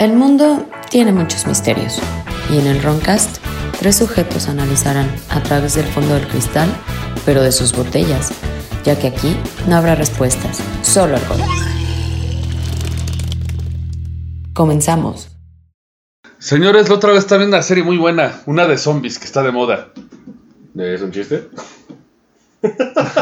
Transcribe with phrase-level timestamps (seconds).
[0.00, 2.00] El mundo tiene muchos misterios
[2.50, 3.36] y en el Roncast
[3.78, 6.70] tres sujetos analizarán a través del fondo del cristal,
[7.26, 8.32] pero de sus botellas,
[8.82, 9.36] ya que aquí
[9.68, 11.40] no habrá respuestas, solo alcohol.
[14.54, 15.36] Comenzamos.
[16.38, 19.52] Señores, la otra vez está una serie muy buena, una de zombies que está de
[19.52, 19.92] moda.
[20.76, 21.48] ¿Es un chiste?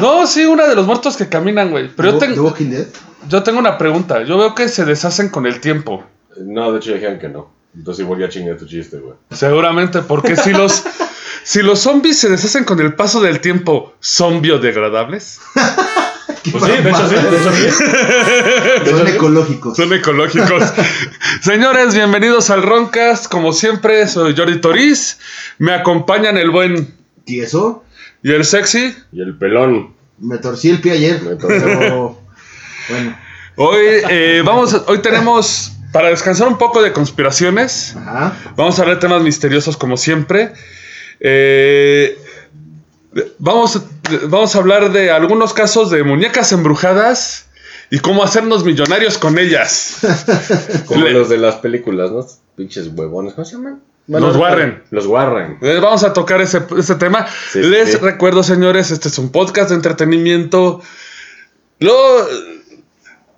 [0.00, 1.88] No, sí, una de los muertos que caminan, güey.
[1.94, 2.86] Pero yo ¿The tengo, Walking Dead?
[3.28, 4.22] yo tengo una pregunta.
[4.24, 6.04] Yo veo que se deshacen con el tiempo.
[6.40, 7.50] No, de hecho dijeron que no.
[7.74, 9.14] Entonces igual ya chingué tu chiste, güey.
[9.30, 10.82] Seguramente, porque si los,
[11.44, 15.40] si los zombies se deshacen con el paso del tiempo, ¿son biodegradables?
[16.52, 18.90] Pues sí, de hecho sí, de hecho sí.
[18.90, 19.76] Son ecológicos.
[19.76, 20.62] Son ecológicos.
[21.42, 23.26] Señores, bienvenidos al Roncast.
[23.26, 25.18] Como siempre, soy Jordi Toriz.
[25.58, 27.84] Me acompañan el buen ¿Tieso?
[28.22, 28.94] Y el sexy.
[29.12, 29.94] Y el pelón.
[30.18, 31.22] Me torcí el pie ayer.
[31.22, 31.58] Me torcí.
[31.64, 32.18] Pero,
[32.88, 33.16] bueno.
[33.56, 38.36] Hoy, eh, vamos, hoy tenemos, para descansar un poco de conspiraciones, Ajá.
[38.56, 40.52] Vamos a hablar de temas misteriosos como siempre.
[41.20, 42.16] Eh,
[43.38, 43.82] vamos,
[44.28, 47.46] vamos a hablar de algunos casos de muñecas embrujadas
[47.90, 49.96] y cómo hacernos millonarios con ellas.
[50.86, 52.24] Como Le- los de las películas, ¿no?
[52.54, 53.32] Pinches huevones.
[53.34, 53.80] ¿Cómo se llaman?
[54.08, 54.82] Los Warren.
[54.90, 55.58] Los Warren.
[55.60, 57.26] Eh, Vamos a tocar ese, ese tema.
[57.52, 57.96] Sí, Les sí.
[57.98, 60.80] recuerdo, señores, este es un podcast de entretenimiento.
[61.78, 61.94] Lo,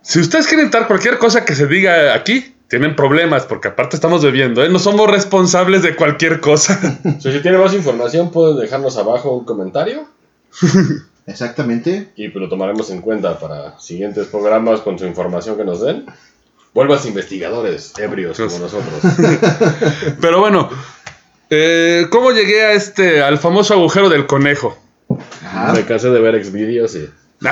[0.00, 4.22] si ustedes quieren dar cualquier cosa que se diga aquí, tienen problemas, porque aparte estamos
[4.22, 4.68] bebiendo, ¿eh?
[4.68, 6.78] No somos responsables de cualquier cosa.
[7.20, 10.06] So, si tienen más información, pueden dejarnos abajo un comentario
[11.26, 12.12] Exactamente.
[12.16, 16.06] y pues, lo tomaremos en cuenta para siguientes programas con su información que nos den.
[16.72, 19.00] Vuelvas investigadores ebrios como nosotros.
[20.20, 20.70] Pero bueno,
[21.50, 24.78] eh, ¿cómo llegué a este, al famoso agujero del conejo?
[25.44, 25.72] Ajá.
[25.72, 27.10] Me cansé de ver Xvideos y...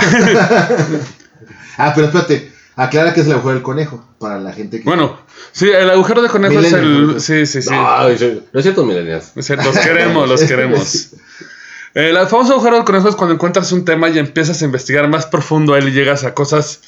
[1.81, 2.51] Ah, pero espérate.
[2.75, 4.05] Aclara que es el agujero del conejo.
[4.19, 4.85] Para la gente que.
[4.85, 5.17] Bueno,
[5.53, 7.21] sí, el agujero del conejo es el...
[7.21, 7.71] Sí, sí, sí.
[7.71, 9.33] No, no es cierto, milenias.
[9.37, 11.11] Los queremos, los queremos.
[11.95, 15.27] El famoso agujero del conejo es cuando encuentras un tema y empiezas a investigar más
[15.27, 16.81] profundo a él y llegas a cosas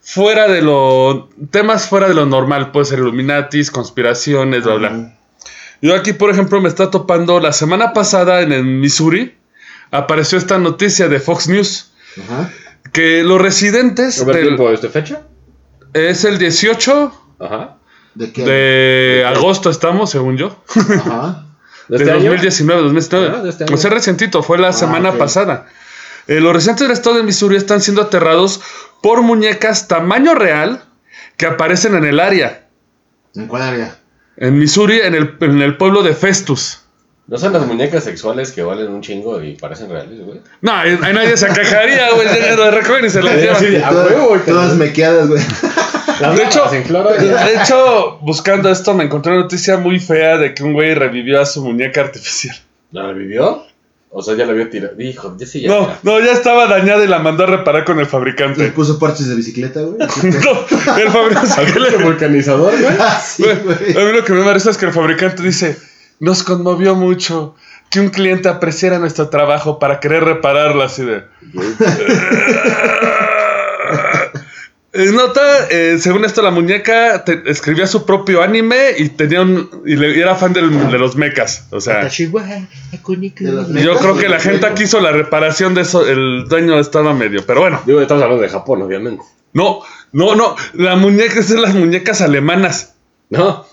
[0.00, 1.28] fuera de lo...
[1.50, 2.70] temas fuera de lo normal.
[2.72, 5.16] Puede ser Illuminatis, conspiraciones, bla, bla.
[5.82, 9.34] Yo aquí, por ejemplo, me está topando la semana pasada en el Missouri.
[9.90, 11.90] Apareció esta noticia de Fox News
[12.22, 12.50] Ajá.
[12.92, 15.22] que los residentes A ver, del- tiempo, ¿este fecha?
[15.92, 17.76] es el 18 Ajá.
[18.14, 18.44] ¿De qué?
[18.44, 20.62] de agosto estamos, según yo.
[20.76, 21.46] Ajá.
[21.88, 22.30] ¿De De este año?
[22.30, 23.34] 2019, 2019.
[23.36, 23.74] Ah, de este año.
[23.74, 25.18] O sea, recientito, fue la semana ok.
[25.18, 25.66] pasada.
[26.30, 28.60] Eh, los residentes del estado de Missouri están siendo aterrados
[29.02, 30.84] por muñecas tamaño real
[31.36, 32.68] que aparecen en el área.
[33.34, 33.96] ¿En cuál área?
[34.36, 36.82] En Missouri, en el, en el pueblo de Festus.
[37.26, 40.40] ¿No son las muñecas sexuales que valen un chingo y parecen reales, güey?
[40.60, 42.26] No, ahí, nadie se quejaría, güey.
[42.28, 43.56] ya Las recogen y se las llevan.
[43.60, 44.40] sí, A todas, huevo, güey.
[44.46, 45.42] todas mequeadas, güey.
[46.36, 50.74] De hecho- De hecho, buscando esto, me encontré una noticia muy fea de que un
[50.74, 52.56] güey revivió a su muñeca artificial.
[52.92, 53.64] ¿La revivió?
[54.12, 54.92] O sea, ya la vio tirada.
[55.00, 55.68] Hijo, ya sí, ya.
[55.68, 58.66] No, no, ya estaba dañada y la mandó a reparar con el Le fabricante.
[58.72, 59.98] puso parches de bicicleta, güey.
[60.44, 61.62] No, el fabricante.
[61.96, 62.94] ¿El vulcanizador, güey?
[62.98, 63.96] Ah, sí, Güey, güey.
[63.96, 65.78] a mí lo que me parece es que el fabricante dice,
[66.18, 67.54] nos conmovió mucho
[67.88, 71.24] que un cliente apreciara nuestro trabajo para querer repararla así de...
[74.92, 79.70] Eh, Nota, eh, según esto la muñeca te- escribía su propio anime y tenía un
[79.86, 81.66] y, le- y era fan del- de los mechas.
[81.70, 82.02] O sea,
[83.84, 87.46] yo creo que la gente aquí hizo la reparación de eso, el dueño estaba medio,
[87.46, 87.80] pero bueno.
[87.86, 89.22] Digo, estamos hablando de Japón, obviamente.
[89.52, 89.80] No,
[90.12, 92.94] no, no, la muñeca es de las muñecas alemanas.
[93.28, 93.64] No,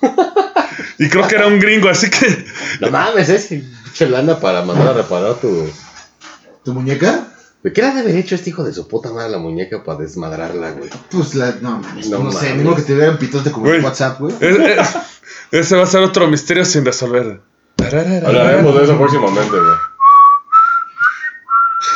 [1.00, 2.46] Y creo que era un gringo, así que...
[2.80, 5.68] no mames, es pinche lana para mandar a reparar tu.
[6.64, 7.28] ¿Tu muñeca?
[7.68, 9.38] ¿De qué le ha de haber hecho este hijo de su puta madre a la
[9.40, 10.90] muñeca para desmadrarla, güey?
[11.12, 11.52] Pues la.
[11.60, 12.54] No, mames, No no, sé.
[12.54, 14.34] Mismo que te vean pitote como en WhatsApp, güey.
[14.40, 14.96] Es- es-
[15.52, 17.42] ese va a ser otro misterio sin resolver.
[17.78, 19.76] Hablaremos de eso próximamente, güey.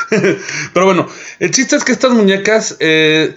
[0.73, 1.08] Pero bueno,
[1.40, 3.34] el chiste es que estas muñecas eh,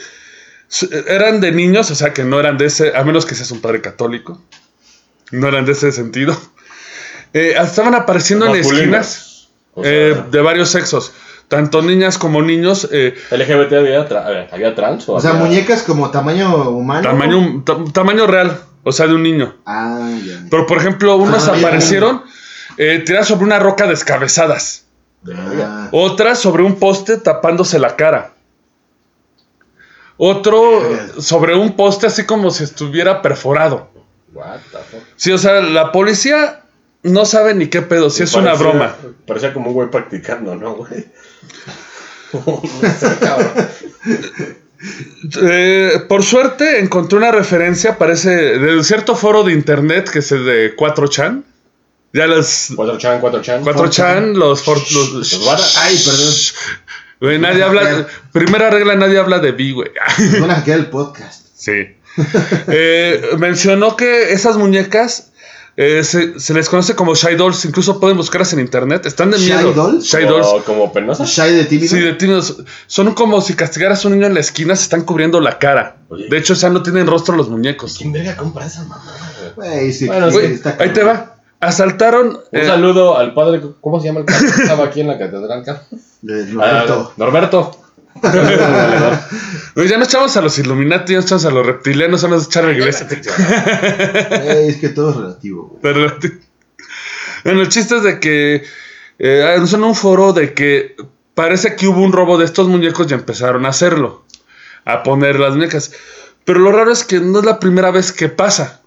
[1.06, 3.60] eran de niños, o sea que no eran de ese, a menos que seas un
[3.60, 4.42] padre católico,
[5.31, 6.36] no eran de ese sentido.
[7.32, 11.12] Eh, estaban apareciendo en esquinas O sea, eh, de varios sexos,
[11.49, 15.82] tanto niñas como niños, eh, LGBT había, tra- ¿había trans o O sea, había- muñecas
[15.82, 17.02] como tamaño humano.
[17.02, 19.55] tamaño, ta- tamaño real, o sea, de un niño.
[19.67, 20.41] Ah, ya.
[20.50, 22.23] Pero por ejemplo, unos Ah, aparecieron
[22.76, 24.87] eh, tiradas sobre una roca descabezadas.
[25.32, 28.32] Ah, Otras sobre un poste tapándose la cara.
[30.17, 30.81] Otro
[31.19, 33.88] sobre un poste así como si estuviera perforado.
[34.32, 35.02] What the fuck?
[35.17, 36.62] Sí, o sea, la policía
[37.02, 38.94] no sabe ni qué pedo, si es una broma.
[39.26, 41.06] Parecía como un güey practicando, ¿no, güey?
[42.32, 42.62] No
[42.99, 43.52] sé, cabrón.
[45.43, 50.44] Eh, por suerte encontré una referencia, parece, de cierto foro de internet que es el
[50.44, 51.43] de 4chan.
[52.12, 53.62] Ya los 4chan, 4chan.
[53.64, 56.35] 4chan, los, for- los- Los Ay, perdón.
[57.20, 58.06] Güey, nadie habla.
[58.32, 59.91] Primera regla, nadie habla de B, güey.
[60.19, 61.46] Nos van a hackear el podcast.
[61.56, 61.96] Sí.
[62.69, 65.32] Eh, mencionó que esas muñecas
[65.76, 67.64] eh, se, se les conoce como Shy Dolls.
[67.64, 69.06] Incluso pueden buscarlas en internet.
[69.06, 69.72] Están de ¿Shy miedo.
[69.72, 70.04] Dolls?
[70.04, 70.64] Shy como, Dolls.
[70.64, 71.24] como penosa.
[71.24, 71.88] Shy de tímido.
[71.88, 72.62] Sí, de tímidos.
[72.86, 75.96] Son como si castigaras a un niño en la esquina, se están cubriendo la cara.
[76.08, 76.28] Oye.
[76.28, 77.96] De hecho, ya no tienen rostro los muñecos.
[77.98, 79.68] ¿Quién verga compra esa güey?
[79.68, 81.36] Güey, sí, Bueno, sí, Ahí te va.
[81.60, 82.28] Asaltaron.
[82.28, 85.18] Un eh, saludo al padre, ¿cómo se llama el padre que estaba aquí en la
[85.18, 85.64] catedral?
[86.60, 87.83] Ah, Norberto.
[89.75, 92.46] Güey, ya no echamos a los Illuminati, ya no echamos a los reptilianos, ya nos
[92.46, 93.06] echar a la iglesia.
[94.69, 95.81] Es que todo es relativo, güey.
[97.44, 98.64] Bueno, el chiste es de que
[99.19, 100.96] eh, en un foro de que
[101.34, 104.25] parece que hubo un robo de estos muñecos y empezaron a hacerlo,
[104.84, 105.93] a poner las muñecas.
[106.44, 108.81] Pero lo raro es que no es la primera vez que pasa.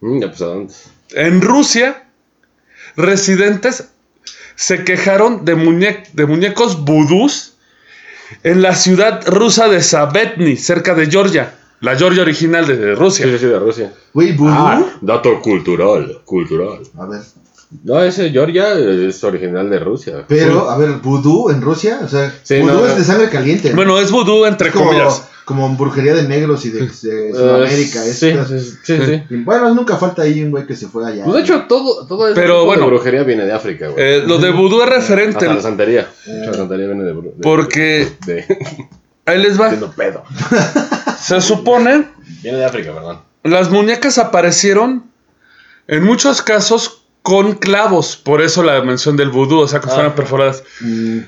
[0.00, 0.74] Mm, ya, pues, ¿a dónde?
[1.14, 2.04] En Rusia,
[2.96, 3.88] residentes
[4.56, 7.51] se quejaron de, muñe- de muñecos vudús
[8.42, 13.26] en la ciudad rusa de Sabetny, cerca de Georgia, la Georgia original de Rusia.
[13.26, 13.92] Sí, sí, de Rusia.
[14.14, 14.52] Güey, vudú.
[14.52, 16.78] Ah, dato cultural, cultural.
[16.98, 17.20] A ver.
[17.84, 20.24] No, ese Georgia es original de Rusia.
[20.28, 22.98] Pero, a ver, vudú en Rusia, o sea, Sí, vudú no, es no.
[22.98, 23.70] de sangre caliente.
[23.70, 23.76] ¿no?
[23.76, 25.28] Bueno, es vudú entre es como, comillas.
[25.44, 26.90] Como brujería de negros y de, de
[27.32, 28.04] Sudamérica.
[28.04, 28.32] Eh, es- sí,
[28.84, 31.24] sí, sí, Bueno, nunca falta ahí un güey que se fue allá.
[31.24, 32.84] Pues de hecho, todo, todo eso Pero tipo bueno.
[32.84, 34.02] de brujería viene de África, güey.
[34.04, 36.08] Eh, lo de vudú es referente, Hasta la santería.
[36.26, 38.44] Mucha la santería viene de, de- porque De,
[39.26, 39.70] ahí les va.
[39.96, 40.22] pedo.
[41.20, 42.08] Se supone
[42.42, 43.20] Viene de África, perdón.
[43.44, 45.04] Las muñecas aparecieron
[45.88, 49.94] en muchos casos con clavos, por eso la mención del vudú, o sea que Ah.
[49.94, 50.62] fueran perforadas.
[50.80, 51.18] Mm,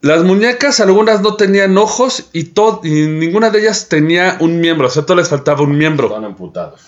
[0.00, 2.52] Las muñecas, algunas no tenían ojos y,
[2.84, 6.06] y ninguna de ellas tenía un miembro, o sea, todo les faltaba un miembro.
[6.06, 6.80] Estaban amputados.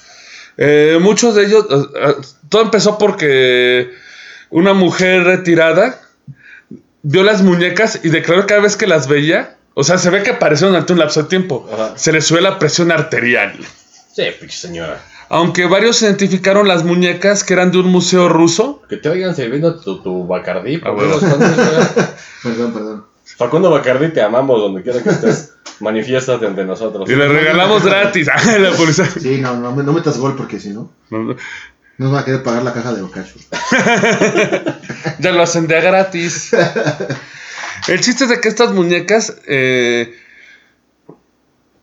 [0.57, 2.15] Eh, muchos de ellos, eh, eh,
[2.49, 3.91] todo empezó porque
[4.51, 6.01] una mujer retirada
[7.03, 10.23] vio las muñecas y declaró que cada vez que las veía, o sea, se ve
[10.23, 11.95] que aparecieron ante un lapso de tiempo, Ajá.
[11.97, 13.55] se le sube la presión arterial.
[14.15, 15.03] Sí, señora.
[15.33, 18.83] Aunque varios identificaron las muñecas que eran de un museo ruso.
[18.89, 20.81] Que te oigan sirviendo tu, tu Bacardí.
[20.85, 20.91] Ah,
[22.43, 23.07] perdón, perdón.
[23.39, 25.55] Facundo Bacardí, te amamos donde quiera que estés.
[25.79, 27.09] Manifiéstate ante nosotros.
[27.09, 28.29] Y le regalamos gratis.
[28.35, 29.07] Ah, la policía.
[29.07, 31.37] Sí, no, no, me- no metas gol porque si no, No, no,
[31.99, 33.35] nos van a querer pagar la caja de Ocacho.
[35.21, 36.51] Ya lo hacen de gratis.
[37.89, 40.15] El chiste es de que estas muñecas eh,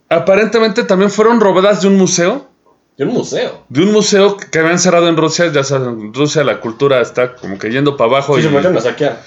[0.09, 2.46] aparentemente también fueron robadas de un museo.
[2.97, 3.63] De un museo.
[3.69, 5.51] De un museo que habían cerrado en Rusia.
[5.51, 8.35] Ya saben, en Rusia la cultura está como que yendo para abajo.
[8.35, 9.21] Sí, y- se metieron a saquear.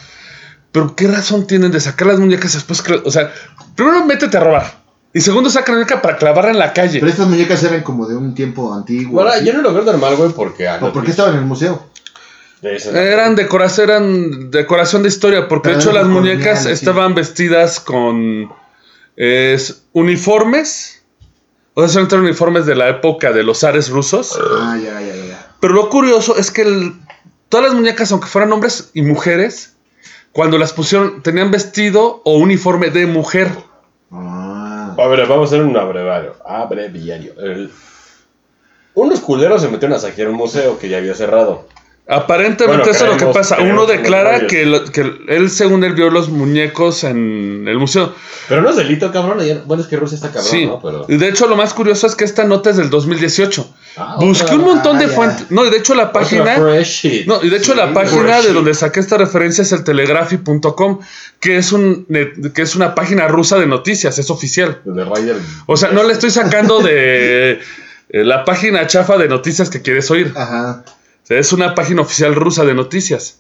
[0.72, 2.82] Pero ¿qué razón tienen de sacar las muñecas después?
[2.82, 3.32] que- O sea,
[3.76, 4.80] primero métete a robar.
[5.12, 7.00] Y segundo saca la muñeca para clavarla en la calle.
[7.00, 9.22] Pero estas muñecas eran como de un tiempo antiguo.
[9.22, 10.68] Bueno, yo no lo veo normal, güey, porque...
[10.68, 11.88] ah, ¿O por qué estaban en el museo?
[12.62, 18.52] Dicen- Eran decoración, eran decoración de historia, porque de hecho las muñecas estaban vestidas con
[19.16, 20.99] es, uniformes,
[21.74, 24.38] o sea, son uniformes de la época de los zares rusos.
[24.60, 25.52] Ah, ya, ya, ya, ya.
[25.60, 26.94] Pero lo curioso es que el-
[27.48, 29.74] todas las muñecas, aunque fueran hombres y mujeres,
[30.32, 33.50] cuando las pusieron, tenían vestido o uniforme de mujer.
[34.12, 34.94] Ah.
[34.98, 36.36] A ver, vamos a hacer un abreviario.
[36.46, 37.34] Abreviario.
[37.40, 37.70] El-
[38.94, 41.66] Unos culeros se metieron a saquear un museo que ya había cerrado.
[42.12, 43.58] Aparentemente Bueno, eso es lo que pasa.
[43.60, 48.12] Uno declara que, lo- que él, según él, vio los muñecos en el museo.
[48.48, 49.38] Pero no es delito, cabrón.
[49.66, 50.66] Bueno, es que Rusia está cabrón, sí.
[50.66, 50.80] ¿no?
[50.82, 51.06] Pero...
[51.08, 53.74] Y de hecho, lo más curioso es que esta nota es del 2018.
[53.96, 55.50] Ah, Busqué otra- un montón de ah, fuentes.
[55.52, 56.58] No, y de hecho la página...
[56.58, 56.74] No,
[57.44, 60.98] y de hecho Sí, la página de donde saqué esta referencia es el telegraphy.com,
[61.38, 62.06] que es un
[62.52, 64.80] que es una página rusa de noticias, es oficial.
[64.84, 65.36] De Ryder.
[65.66, 70.10] O sea, no le estoy sacando de eh, la página chafa de noticias que quieres
[70.10, 70.32] oír.
[70.34, 70.82] Ajá.
[71.30, 73.38] Es una página oficial rusa de noticias.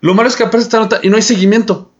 [0.00, 1.90] Lo malo es que aparece esta nota y no hay seguimiento.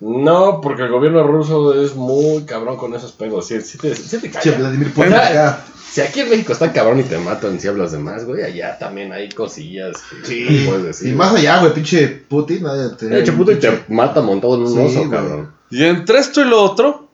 [0.00, 3.46] No, porque el gobierno ruso es muy cabrón con esos pedos.
[3.48, 4.58] Sí, sí te, sí te Che, calla.
[4.58, 5.28] Vladimir Putin Ajá.
[5.28, 5.64] acá.
[5.90, 8.78] Si aquí en México está cabrón y te matan si hablas de más, güey, allá
[8.78, 9.96] también hay cosillas
[10.26, 10.66] que Sí.
[10.68, 11.08] puedes decir.
[11.08, 12.66] Y más allá, güey, pinche Putin.
[12.66, 14.98] ha de tener che, un puto, y te pinche- mata montado en un Sí, oso,
[14.98, 15.10] güey.
[15.10, 15.52] cabrón.
[15.70, 17.08] Y entre esto y lo otro,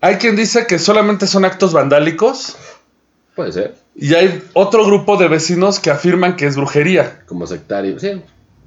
[0.00, 2.56] hay quien dice que solamente son actos vandálicos
[3.40, 3.74] Puede ser.
[3.96, 7.22] y hay otro grupo de vecinos que afirman que es brujería.
[7.26, 7.98] Como sectario.
[7.98, 8.20] Sí.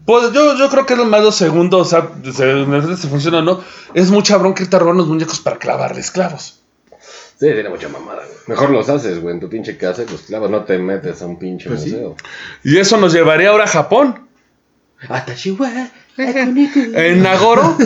[0.06, 2.98] Pues yo, yo creo que es lo más lo segundo, o sea, se, no sé
[3.02, 3.62] si funciona o no.
[3.94, 6.60] Es mucha bronca irte a robar los muñecos para clavarles clavos.
[7.40, 8.38] Sí, tiene mucha mamada, güey.
[8.48, 10.50] Mejor los haces, güey, en tu pinche casa los clavas.
[10.50, 11.92] No te metes a un pinche Pues sí.
[11.92, 12.16] museo.
[12.64, 14.28] Y eso nos llevaría ahora a Japón.
[16.18, 17.78] En Nagoro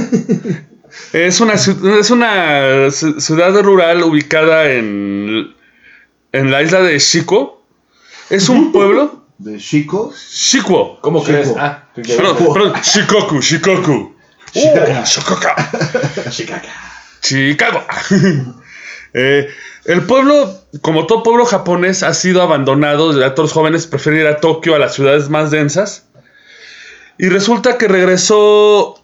[1.14, 5.54] es una, es una ci- ciudad rural ubicada en,
[6.38, 7.64] en la isla de Shiko.
[8.30, 9.26] Es un pueblo.
[9.38, 10.14] De Chico.
[10.32, 11.00] Shikuo.
[11.02, 11.32] ¿Cómo Chico.
[11.32, 11.54] crees?
[11.58, 14.16] Ah, Perdón, perdón, Shikoku, Shikoku.
[14.54, 15.02] Shikaka.
[15.02, 16.32] Oh, Shikoka.
[16.32, 16.70] Chicaca.
[17.22, 17.84] Chicago.
[19.14, 19.48] Eh,
[19.86, 23.18] el pueblo, como todo pueblo japonés, ha sido abandonado.
[23.18, 26.06] Ya todos los jóvenes prefieren ir a Tokio, a las ciudades más densas.
[27.18, 29.02] Y resulta que regresó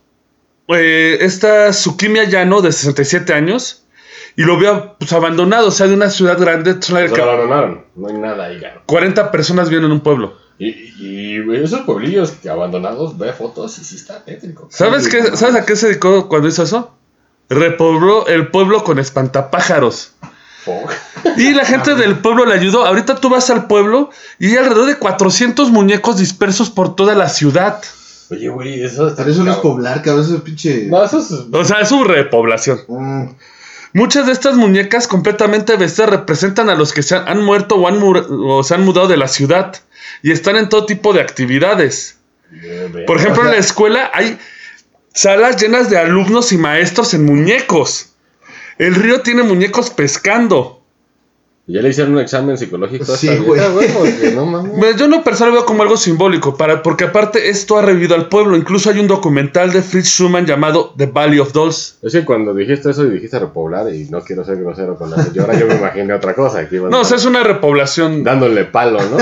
[0.67, 3.82] eh, esta Tsukimiya Yano de 67 años
[4.35, 6.77] y lo vio pues, abandonado, o sea, de una ciudad grande.
[6.81, 7.85] Se lo abandonaron.
[7.95, 8.81] No hay nada ahí, claro.
[8.85, 10.37] 40 personas viven en un pueblo.
[10.59, 10.67] Y,
[10.99, 14.67] y güey, esos pueblillos que abandonados, ve fotos y sí está tétrico.
[14.71, 16.95] ¿Sabes, qué, ¿Sabes a qué se dedicó cuando hizo eso?
[17.49, 20.13] Repobló el pueblo con espantapájaros.
[21.37, 22.85] Y la gente del pueblo le ayudó.
[22.85, 24.09] Ahorita tú vas al pueblo
[24.39, 27.81] y hay alrededor de 400 muñecos dispersos por toda la ciudad.
[28.31, 29.13] Oye, güey, eso.
[29.15, 30.23] Pero eso no es poblar, cabrón.
[30.23, 30.87] Eso es pinche.
[30.87, 31.31] No, eso es.
[31.31, 32.79] O sea, es su repoblación.
[32.87, 33.25] Mm,
[33.93, 37.87] Muchas de estas muñecas completamente vestidas representan a los que se han, han muerto o,
[37.87, 39.75] han mur- o se han mudado de la ciudad
[40.21, 42.17] y están en todo tipo de actividades.
[43.07, 44.37] Por ejemplo, en la escuela hay
[45.13, 48.13] salas llenas de alumnos y maestros en muñecos.
[48.77, 50.82] El río tiene muñecos pescando.
[51.65, 53.61] ¿Ya le hicieron un examen psicológico Sí, güey.
[53.93, 54.95] Porque no mames.
[54.97, 58.27] Yo en lo personal veo como algo simbólico, para, porque aparte esto ha revivido al
[58.27, 58.57] pueblo.
[58.57, 61.99] Incluso hay un documental de Fritz Schumann llamado The Valley of Dolls.
[62.01, 65.23] Es que cuando dijiste eso y dijiste repoblar, y no quiero ser grosero con la
[65.23, 66.67] señora, yo me imaginé otra cosa.
[66.89, 69.17] No, o sea, es una repoblación dándole palo, ¿no?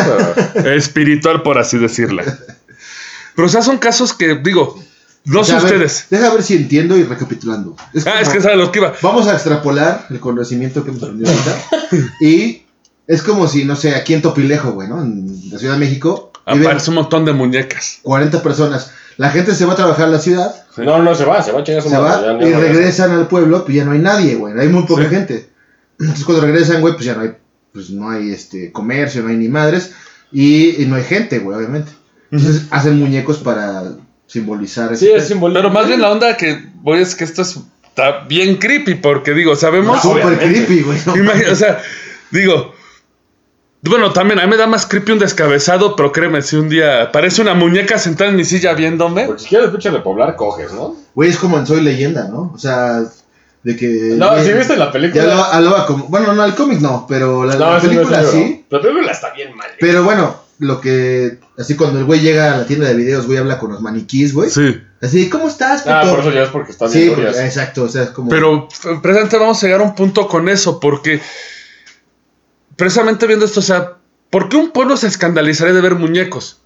[0.54, 2.24] Pero, espiritual, por así decirla.
[3.36, 4.80] Pero, o sea, son casos que, digo,
[5.26, 6.08] no sé a ver, ustedes.
[6.10, 7.76] deja ver si entiendo y recapitulando.
[7.94, 8.94] Es Ah, es que sabe lo que iba.
[9.02, 11.62] Vamos a extrapolar el conocimiento que hemos aprendido ahorita.
[12.22, 12.64] y
[13.08, 15.02] es como si, no sé, aquí en Topilejo, güey, ¿no?
[15.02, 16.32] En la Ciudad de México.
[16.46, 18.00] Aparece un montón de muñecas.
[18.02, 18.92] 40 personas.
[19.18, 21.60] La gente se va a trabajar a la ciudad, no, no se va, se va
[21.60, 23.92] a chingar su se madre, va ya- y no- regresan al pueblo, pues ya no
[23.92, 24.58] hay nadie, güey.
[24.58, 25.10] Hay muy poca Sí.
[25.10, 25.50] gente.
[26.00, 27.34] Entonces cuando regresan, güey, pues ya no hay,
[27.74, 29.92] pues no hay este comercio, no hay ni madres.
[30.32, 31.92] Y, y no hay gente, güey, obviamente.
[32.32, 33.84] Entonces hacen muñecos para
[34.32, 35.60] simbolizar Sí, es simbólico.
[35.60, 39.34] Pero más bien la onda que voy es que esto es- está bien creepy, porque
[39.34, 40.02] digo, sabemos.
[40.02, 40.46] Súper obviamente.
[40.66, 40.98] creepy, güey.
[41.06, 41.82] no Imagina- o sea,
[42.32, 42.74] digo.
[43.84, 47.12] Bueno, también a mí me da más creepy un descabezado, pero créeme, si un día
[47.12, 49.26] parece una muñeca sentada en mi silla viéndome.
[49.26, 50.96] Porque si quieres escuchar repoblar, coges, ¿no?
[51.16, 52.52] Güey, es como en Soy Leyenda, ¿no?
[52.54, 53.02] O sea,
[53.64, 53.88] de que...
[54.18, 55.46] No, si viste la Ya película.
[55.46, 56.06] hablaba como...
[56.10, 58.66] Bueno, no, el cómic no, pero la, la no es película sí.
[58.70, 59.68] La película está bien mal.
[59.80, 61.40] Pero bueno, lo que...
[61.58, 64.32] Así cuando el güey llega a la tienda de videos, güey, habla con los maniquís,
[64.32, 64.52] güey.
[64.52, 64.80] Sí.
[65.02, 65.96] Así, ¿cómo estás, puto?
[65.96, 68.30] Ah, por eso ya es porque están sí, porque- exacto, o sea, es como...
[68.30, 68.68] Pero
[69.02, 71.20] precisamente vamos a llegar a un punto con eso, porque
[72.76, 73.94] precisamente viendo esto, o sea,
[74.30, 76.62] ¿por qué un pueblo se escandalizaría de ver muñecos?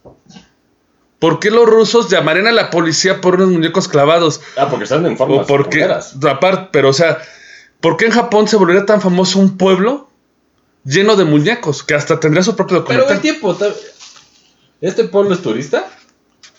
[1.19, 4.41] ¿Por qué los rusos llamarían a la policía por unos muñecos clavados?
[4.57, 5.85] Ah, porque están en formas O porque,
[6.29, 7.19] aparte, pero o sea,
[7.79, 10.04] ¿por qué en Japón se volvería tan famoso un pueblo
[10.85, 13.15] lleno de muñecos que hasta tendría su propio Pero documental?
[13.17, 13.57] el tiempo.
[14.81, 15.87] ¿Este pueblo es turista?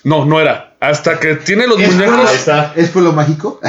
[0.05, 0.77] No, no era.
[0.81, 2.29] Hasta que tiene los Es muñecos.
[2.31, 2.73] Ahí está.
[2.77, 3.61] ¿Es pueblo mágico?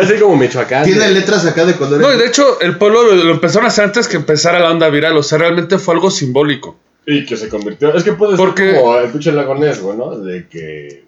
[0.00, 0.84] Así como Michoacán.
[0.84, 2.00] Tiene letras acá de colores.
[2.06, 4.70] No, y de hecho, el pueblo lo, lo empezaron a hacer antes que empezara la
[4.70, 5.16] onda viral.
[5.16, 6.76] O sea, realmente fue algo simbólico.
[7.06, 7.94] Y que se convirtió.
[7.94, 10.18] Es que puede Porque- ser como el pinche lago Ness, güey, ¿no?
[10.18, 11.03] De que.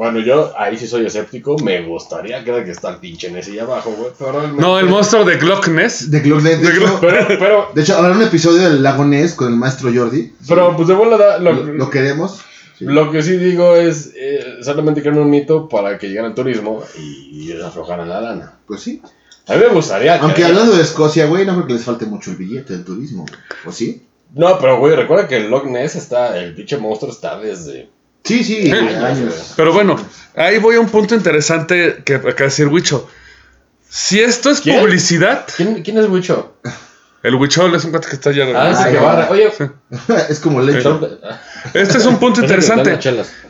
[0.00, 1.58] Bueno, yo ahí sí soy escéptico.
[1.58, 4.10] Me gustaría creer que está el pinche Ness ahí abajo, güey.
[4.18, 4.62] Pero realmente.
[4.62, 6.10] No, el monstruo de Glock Ness.
[6.10, 9.04] De Glock Ness, de De hecho, Pero, pero, de hecho, habrá un episodio del lago
[9.04, 10.32] Ness con el maestro Jordi.
[10.48, 11.38] pero pues de volada.
[11.38, 12.40] Lo, Lo, lo queremos.
[12.78, 12.86] Sí.
[12.86, 14.12] lo que sí digo es.
[14.16, 18.54] Eh, solamente crean un mito para que llegara el turismo y, y aflojaran la lana.
[18.66, 19.02] Pues sí.
[19.48, 20.18] A mí me gustaría.
[20.18, 22.84] Aunque creer- hablando de Escocia, güey, no creo que les falte mucho el billete del
[22.86, 23.26] turismo.
[23.28, 23.40] güey.
[23.66, 24.06] ¿O sí?
[24.34, 26.38] No, pero güey, recuerda que el Loch Ness está.
[26.38, 27.90] El pinche monstruo está desde.
[28.24, 28.70] Sí, sí, Sí.
[28.72, 29.54] años.
[29.56, 29.96] Pero bueno,
[30.36, 33.08] ahí voy a un punto interesante que acaba de decir Wicho.
[33.88, 34.80] Si esto es ¿Quién?
[34.80, 36.54] publicidad, ¿Quién, quién es Wicho?
[37.22, 38.46] el Wichol es un cuate que está allá.
[38.54, 39.28] Ah, Ah, que barra.
[39.30, 39.50] Oye,
[40.28, 41.18] es como lecho.
[41.74, 42.98] Este es un punto interesante.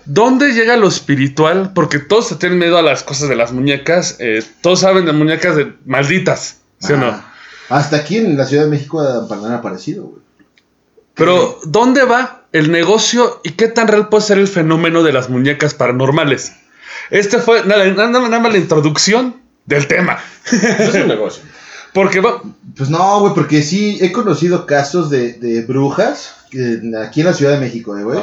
[0.06, 1.72] ¿Dónde llega lo espiritual?
[1.74, 4.16] Porque todos se tienen miedo a las cosas de las muñecas.
[4.18, 7.06] eh, todos saben de muñecas de malditas, ¿sí o no?
[7.08, 7.32] Ah,
[7.68, 10.22] Hasta aquí en la Ciudad de México han aparecido, güey.
[11.14, 15.28] Pero, ¿dónde va el negocio y qué tan real puede ser el fenómeno de las
[15.30, 16.52] muñecas paranormales?
[17.11, 20.19] Este fue nada, nada, nada más la introducción del tema.
[20.50, 21.42] Es un negocio.
[21.92, 22.40] Porque va,
[22.76, 26.37] Pues no, güey, porque sí he conocido casos de, de brujas
[27.04, 28.21] aquí en la Ciudad de México, eh, güey.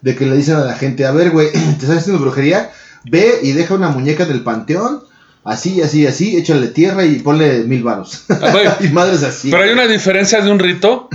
[0.00, 2.70] De que le dicen a la gente, a ver, güey, te estás haciendo brujería,
[3.04, 5.02] ve y deja una muñeca del panteón
[5.44, 8.24] así, así, así, échale tierra y ponle mil varos.
[8.28, 9.50] Ah, y madres así.
[9.50, 11.08] Pero hay una diferencia de un rito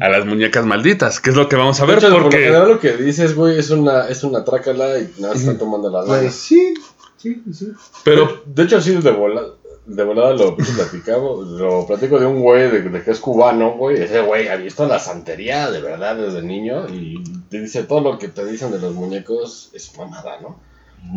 [0.00, 2.38] a las muñecas malditas, que es lo que vamos a ver, hecho, por lo porque...
[2.38, 6.02] general lo que dices, güey, es una, es una trácala y nada, están tomando la
[6.02, 6.20] lana.
[6.20, 6.74] Pues sí,
[7.16, 7.72] sí, sí.
[8.04, 9.48] Pero, De hecho, así de volada,
[9.86, 14.02] de volada lo platicamos, lo platico de un güey de, de que es cubano, güey.
[14.02, 18.18] Ese güey ha visto la santería de verdad desde niño y te dice todo lo
[18.18, 20.58] que te dicen de los muñecos es mamada, ¿no?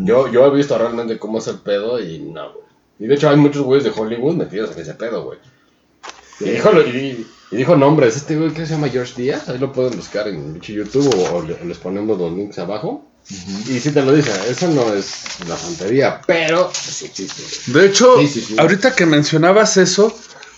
[0.04, 2.66] Yo, yo he visto realmente cómo es el pedo y no, güey.
[3.00, 5.40] Y de hecho hay muchos güeyes de Hollywood metidos en ese pedo, güey.
[6.42, 9.72] Y dijo, y, y dijo nombres, este güey que se llama George Díaz, ahí lo
[9.74, 13.06] pueden buscar en YouTube o, o le- les ponemos los links abajo.
[13.68, 17.72] Y si te lo dice, eso no es la santería, pero sí existe.
[17.78, 18.56] de hecho, Sí, sí, sí.
[18.58, 20.16] ahorita que mencionabas eso,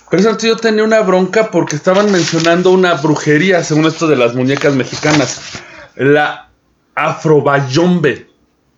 [0.08, 4.74] precisamente yo tenía una bronca porque estaban mencionando una brujería, según esto de las muñecas
[4.74, 5.40] mexicanas.
[5.96, 6.48] La
[6.94, 8.28] afrobayombe.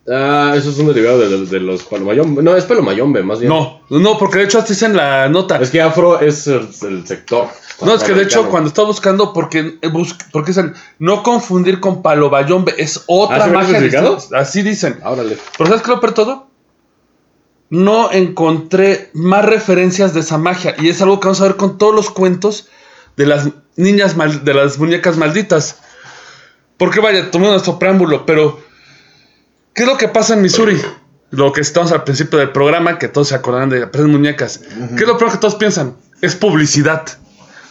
[0.07, 2.43] Ah, eso es un derivado de, de- de los palomayombe.
[2.43, 3.49] No, es palomayombe, más bien.
[3.49, 5.57] No, no, porque de hecho así en la nota.
[5.57, 7.47] Es que afro es el, el sector.
[7.81, 11.79] No, es que de hecho cuando estaba buscando, porque, eh, bus- porque dicen, no confundir
[11.79, 14.17] con palo bayombe, es otra ¿Ah, ¿sí viene magia.
[14.39, 14.99] Así dicen.
[15.03, 15.37] Órale.
[15.57, 16.47] Pero ¿sabes qué lo peor todo?
[17.71, 20.75] No encontré más referencias de esa magia.
[20.77, 22.67] Y es algo que vamos a ver con todos los cuentos
[23.17, 25.79] de las niñas, mal- de las muñecas malditas.
[26.77, 28.59] Porque vaya, tomamos nuestro preámbulo, pero
[29.75, 30.81] ¿qué es lo que pasa en Missouri?
[31.31, 34.59] Lo que estamos al principio del programa, que todos se acordarán de aprender muñecas.
[34.95, 35.95] ¿Qué es lo primero que todos piensan?
[36.21, 37.03] Es publicidad.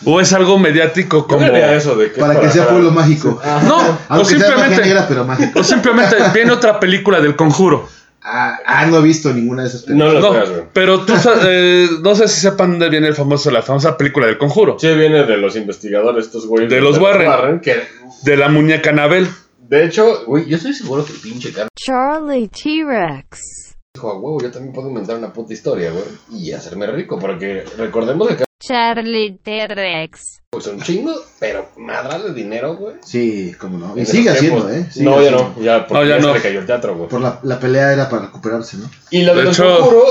[0.06, 1.56] O es algo mediático ¿Cómo como...
[1.56, 3.40] eso de que Para que sea pueblo mágico.
[3.66, 4.82] No, o simplemente...
[4.82, 5.60] negra, pero mágico.
[5.60, 7.88] O simplemente viene otra película del conjuro.
[8.26, 10.14] Ah, ah, no he visto ninguna de esas No películas.
[10.14, 10.62] lo No, creas, güey.
[10.72, 14.26] pero tú sa- eh, no sé si sepan dónde viene el famoso, la famosa película
[14.26, 14.76] del conjuro.
[14.78, 16.70] Sí, viene de los investigadores, estos güeyes.
[16.70, 17.60] De los Warren.
[17.60, 17.82] que,
[18.22, 19.28] De la muñeca Anabel.
[19.68, 23.74] De hecho, güey, yo estoy seguro que el pinche cara Charlie T-Rex.
[23.94, 26.04] dijo, a huevo, yo también puedo inventar una puta historia, güey.
[26.30, 30.40] Y hacerme rico, porque recordemos que Charlie T-Rex.
[30.50, 32.96] pues un chingo, pero madral de dinero, güey.
[33.02, 33.98] Sí, cómo no.
[34.00, 34.70] Y sigue haciendo.
[34.70, 34.86] ¿eh?
[34.90, 35.54] Sigue no, ya haciendo.
[35.56, 36.28] no, ya, porque No, ya ya, no.
[36.28, 37.08] se le cayó el teatro, güey.
[37.08, 38.90] Por la, la pelea era para recuperarse, ¿no?
[39.10, 40.04] Y lo de, De los hecho- conjuro,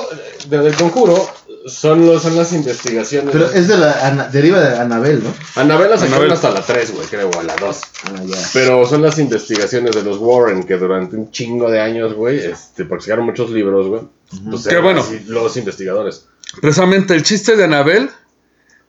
[0.50, 1.28] de, del conjuro,
[1.68, 3.30] son, los, son las investigaciones.
[3.32, 4.08] Pero es de la.
[4.08, 5.34] Ana- deriva de Anabel, ¿no?
[5.56, 6.32] Anabel sacaron Anabel.
[6.32, 7.82] hasta la 3, güey, creo, o a la 2.
[8.06, 8.38] Ah, ya.
[8.54, 12.86] Pero son las investigaciones de los Warren que durante un chingo de años, güey, este,
[12.86, 14.02] porque sacaron muchos libros, güey.
[14.50, 15.06] Pues Qué eran bueno.
[15.28, 16.28] Los investigadores.
[16.62, 18.10] Precisamente el chiste de Anabel,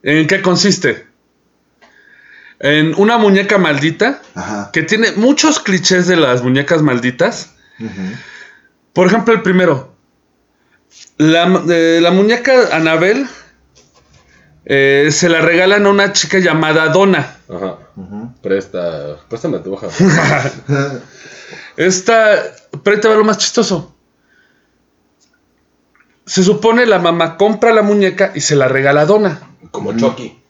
[0.03, 1.07] ¿en qué consiste?
[2.61, 4.71] En una muñeca maldita Ajá.
[4.73, 7.51] que tiene muchos clichés de las muñecas malditas.
[8.93, 9.94] Por ejemplo, el primero.
[11.17, 13.27] La, eh, la muñeca Anabel
[14.65, 17.37] eh, se la regalan a una chica llamada Donna.
[17.49, 17.79] Ajá.
[17.97, 18.35] Ujú.
[18.43, 19.89] Presta, préstame tu hoja.
[21.77, 22.43] Esta,
[22.83, 23.95] pero ahí te va lo más chistoso.
[26.27, 29.41] Se supone la mamá compra la muñeca y se la regala a Donna.
[29.71, 30.41] Como Chucky.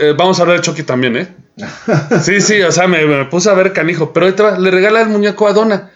[0.00, 1.28] Eh, vamos a hablar de Chucky también, ¿eh?
[2.22, 4.12] Sí, sí, o sea, me, me puse a ver canijo.
[4.12, 5.90] Pero ahí te va, le regala el muñeco a Donna.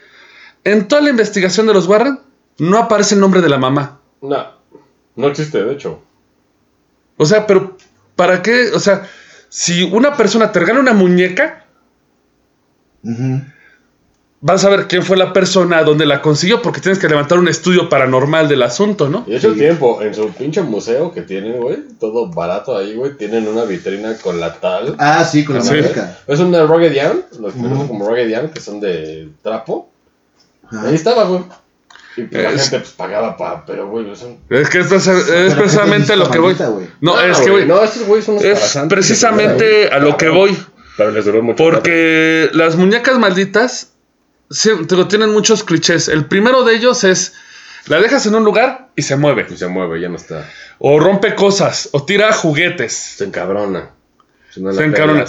[0.65, 2.19] En toda la investigación de los Warren,
[2.59, 4.01] no aparece el nombre de la mamá.
[4.23, 4.47] No,
[5.17, 6.01] no existe, de hecho.
[7.17, 7.77] O sea, pero
[8.15, 8.71] ¿para qué?
[8.75, 9.09] O sea,
[9.49, 11.65] si una persona te regala una muñeca,
[13.03, 13.41] Ujú.
[14.41, 17.49] vas a ver quién fue la persona, dónde la consiguió, porque tienes que levantar un
[17.49, 19.25] estudio paranormal del asunto, ¿no?
[19.27, 22.95] Y de hecho, el tiempo, en su pinche museo que tienen, güey, todo barato ahí,
[22.95, 24.95] güey, tienen una vitrina con la tal.
[24.99, 25.75] Ah, sí, con la Sí.
[25.75, 26.19] muñeca.
[26.27, 27.69] Es una Rugged Yarn, los que Ujú.
[27.69, 29.89] conocen como Rugged Yarn, que son de trapo.
[30.71, 31.43] Ahí estaba, güey.
[32.17, 34.39] Y la Es- gente pues pagaba pa, pero güey, son.
[34.49, 36.57] Es que es, es precisamente ¿qué a lo que voy.
[37.01, 40.57] No, es que, güey, No, estos güeyes son es precisamente a lo que voy.
[40.97, 41.63] Pero les duró mucho.
[41.63, 43.93] Porque las muñecas malditas
[44.51, 46.09] sí, digo, tienen muchos clichés.
[46.09, 47.35] El primero de ellos es,
[47.87, 49.47] la dejas en un lugar y se mueve.
[49.51, 50.49] Y se mueve, ya no está.
[50.79, 52.93] O rompe cosas, o tira juguetes.
[52.93, 53.91] Se encabrona.
[54.51, 55.25] Si no Se encabrona.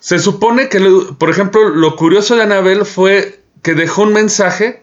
[0.00, 0.80] Se supone que,
[1.18, 4.82] por ejemplo, lo curioso de Anabel fue que dejó un mensaje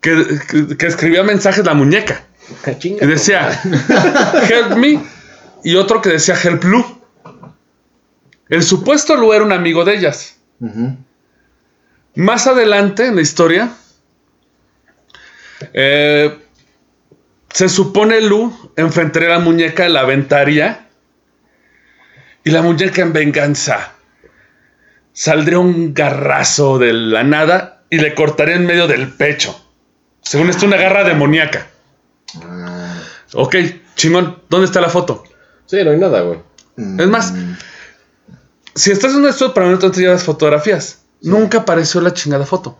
[0.00, 2.24] que, que- que escribía mensajes la muñeca.
[2.78, 3.50] Chinga, Que decía,
[4.50, 5.02] help me,
[5.64, 6.84] y otro que decía help Lu.
[8.48, 10.36] El supuesto Lu era un amigo de ellas.
[12.14, 13.70] Más adelante en la historia,
[15.72, 16.38] eh,
[17.50, 20.86] se supone Lu enfrentaría a la muñeca, la aventaría,
[22.44, 23.92] y la muñeca en venganza
[25.12, 29.64] saldría un garrazo de la nada y le cortaría en medio del pecho.
[30.28, 31.68] Según esto, una garra demoníaca.
[32.42, 33.00] Ah,
[33.32, 33.56] Ok,
[33.94, 35.24] chingón, ¿dónde está la foto?
[35.64, 36.38] Sí, no hay nada, güey.
[36.76, 37.32] mm, Es más,
[38.74, 41.00] si estás en un estudio para entonces llevas fotografías.
[41.22, 42.76] Nunca apareció la chingada foto.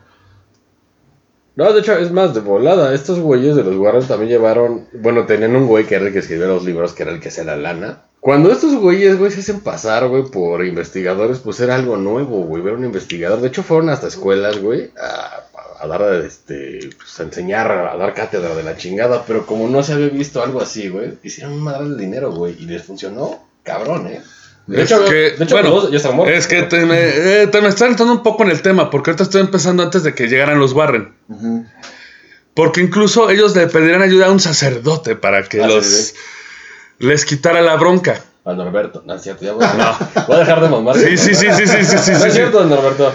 [1.56, 2.94] No, de hecho, es más de volada.
[2.94, 4.87] Estos güeyes de los Warren también llevaron.
[4.92, 7.28] Bueno, tenían un güey que era el que escribía los libros, que era el que
[7.30, 8.02] hacía la lana.
[8.20, 12.62] Cuando estos güeyes, güey, se hacen pasar, güey, por investigadores, pues era algo nuevo, güey,
[12.62, 13.40] ver un investigador.
[13.40, 15.47] De hecho, fueron hasta escuelas, güey, a,
[15.81, 19.25] a dar, este, pues a enseñar, a dar cátedra de la chingada.
[19.27, 22.57] Pero como no se había visto algo así, güey, hicieron un madral de dinero, güey,
[22.59, 24.21] y les funcionó, cabrón, ¿eh?
[24.67, 27.87] De Es hecho, que, de hecho, bueno, es que te me, eh, te me está
[27.87, 30.75] entrando un poco en el tema, porque ahorita estoy empezando antes de que llegaran los
[30.75, 31.14] Warren.
[32.55, 36.14] Porque incluso ellos le pedirían ayuda a un sacerdote para que Ah, sí, los sí.
[36.99, 38.21] les quitara la bronca.
[38.45, 40.97] A Norberto, no es cierto, ya voy a, voy a dejar de mamar.
[40.97, 42.31] Sí, sí, sí, sí, sí, sí, sí, No sí, es sí.
[42.33, 43.12] cierto, Norberto.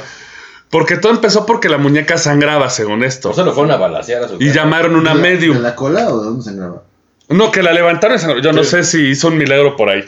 [0.73, 3.29] Porque todo empezó porque la muñeca sangraba, según esto.
[3.29, 5.55] No se lo fueron a balasear a su Y llamaron una ¿De la- medium.
[5.57, 6.83] ¿De la cola o de dónde sangraba?
[7.29, 8.41] No, que la levantaron y sangró.
[8.41, 8.71] Yo no Sí.
[8.71, 10.03] sé si hizo un milagro por ahí.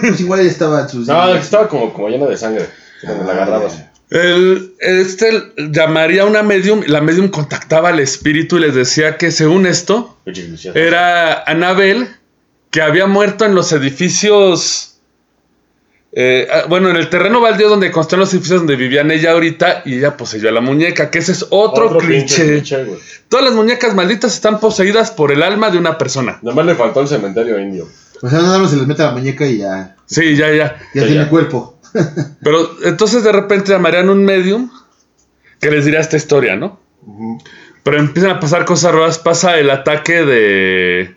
[0.00, 1.06] Pues igual ya estaba sus.
[1.06, 2.66] No, estaba como, como lleno de sangre.
[3.04, 3.78] Cuando la agarrabas.
[4.10, 6.82] El, este llamaría a una medium.
[6.86, 10.76] La medium contactaba al espíritu y les decía que según esto Pinche ilusión.
[10.76, 12.08] era Anabel
[12.70, 14.95] que había muerto en los edificios.
[16.18, 19.82] Eh, ah, bueno, en el terreno baldío donde construían los edificios donde vivían ella ahorita
[19.84, 22.86] y ella poseyó a la muñeca, que ese es otro, pinche cliché.
[23.28, 26.38] Todas las muñecas malditas están poseídas por el alma de una persona.
[26.40, 27.86] Nomás le faltó el cementerio indio.
[28.22, 29.94] O sea, nada más se les mete la muñeca y ya.
[30.06, 30.78] Sí, ya, ya.
[30.94, 31.28] Ya tiene ya.
[31.28, 31.78] cuerpo.
[32.42, 34.70] Pero entonces de repente llamarían un medium
[35.60, 36.80] que les diría esta historia, ¿no?
[37.82, 39.18] Pero empiezan a pasar cosas raras.
[39.18, 41.14] Pasa el ataque de.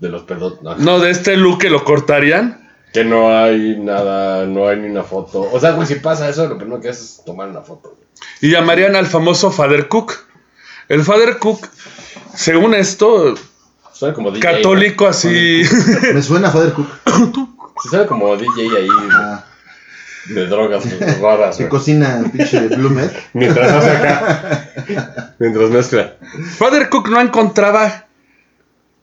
[0.00, 0.60] De los pedos.
[0.62, 0.76] No.
[0.78, 2.67] No, de este Luke que lo cortarían.
[2.92, 5.48] Que no hay nada, no hay ni una foto.
[5.52, 7.90] O sea, güey, si pasa eso, lo primero que haces es tomar una foto.
[7.90, 8.02] güey.
[8.40, 10.14] Y llamarían al famoso Father Cook.
[10.88, 11.68] El Father Cook,
[12.34, 13.34] según esto,
[13.92, 14.40] Suena como DJ.
[14.56, 15.62] católico así.
[16.14, 16.88] Me suena Father Cook.
[17.82, 19.44] Sí, suena como DJ ahí Ah,
[20.30, 20.84] de drogas
[21.20, 21.68] raras, que güey.
[21.70, 23.10] cocina el pinche Blue Med.
[23.34, 25.34] Mientras hace acá.
[25.38, 26.14] Mientras mezcla.
[26.56, 28.06] Father Cook no encontraba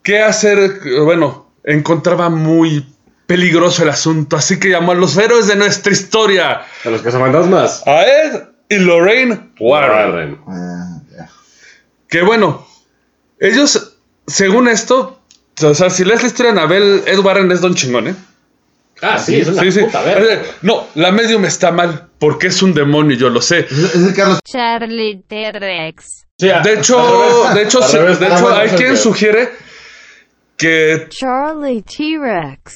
[0.02, 0.80] qué hacer.
[1.04, 2.86] Bueno, encontraba muy
[3.28, 4.36] peligroso el asunto.
[4.38, 6.62] Así que llamó a los héroes de nuestra historia.
[6.84, 7.84] A los cazafantasmas.
[7.88, 10.40] A Ed y Lorraine Warren.
[10.46, 11.02] Warren.
[11.20, 11.28] Ah.
[12.08, 12.66] Que bueno,
[13.40, 15.22] ellos, según esto,
[15.62, 18.16] o sea, si lees la historia de Anabel, Ed Warren es don chingón, ¿eh?
[19.02, 19.82] Ah, sí, es una Sí, sí.
[19.82, 20.34] puta verga.
[20.36, 23.60] Eh, No, la medium está mal porque es un demonio, yo lo sé.
[23.60, 24.40] Es, es el Carlos.
[24.46, 26.26] Charlie T-Rex.
[26.38, 29.50] Sí, De hecho, de hecho, sí, de hecho, hay quien sugiere
[30.58, 32.74] que Charlie T-Rex.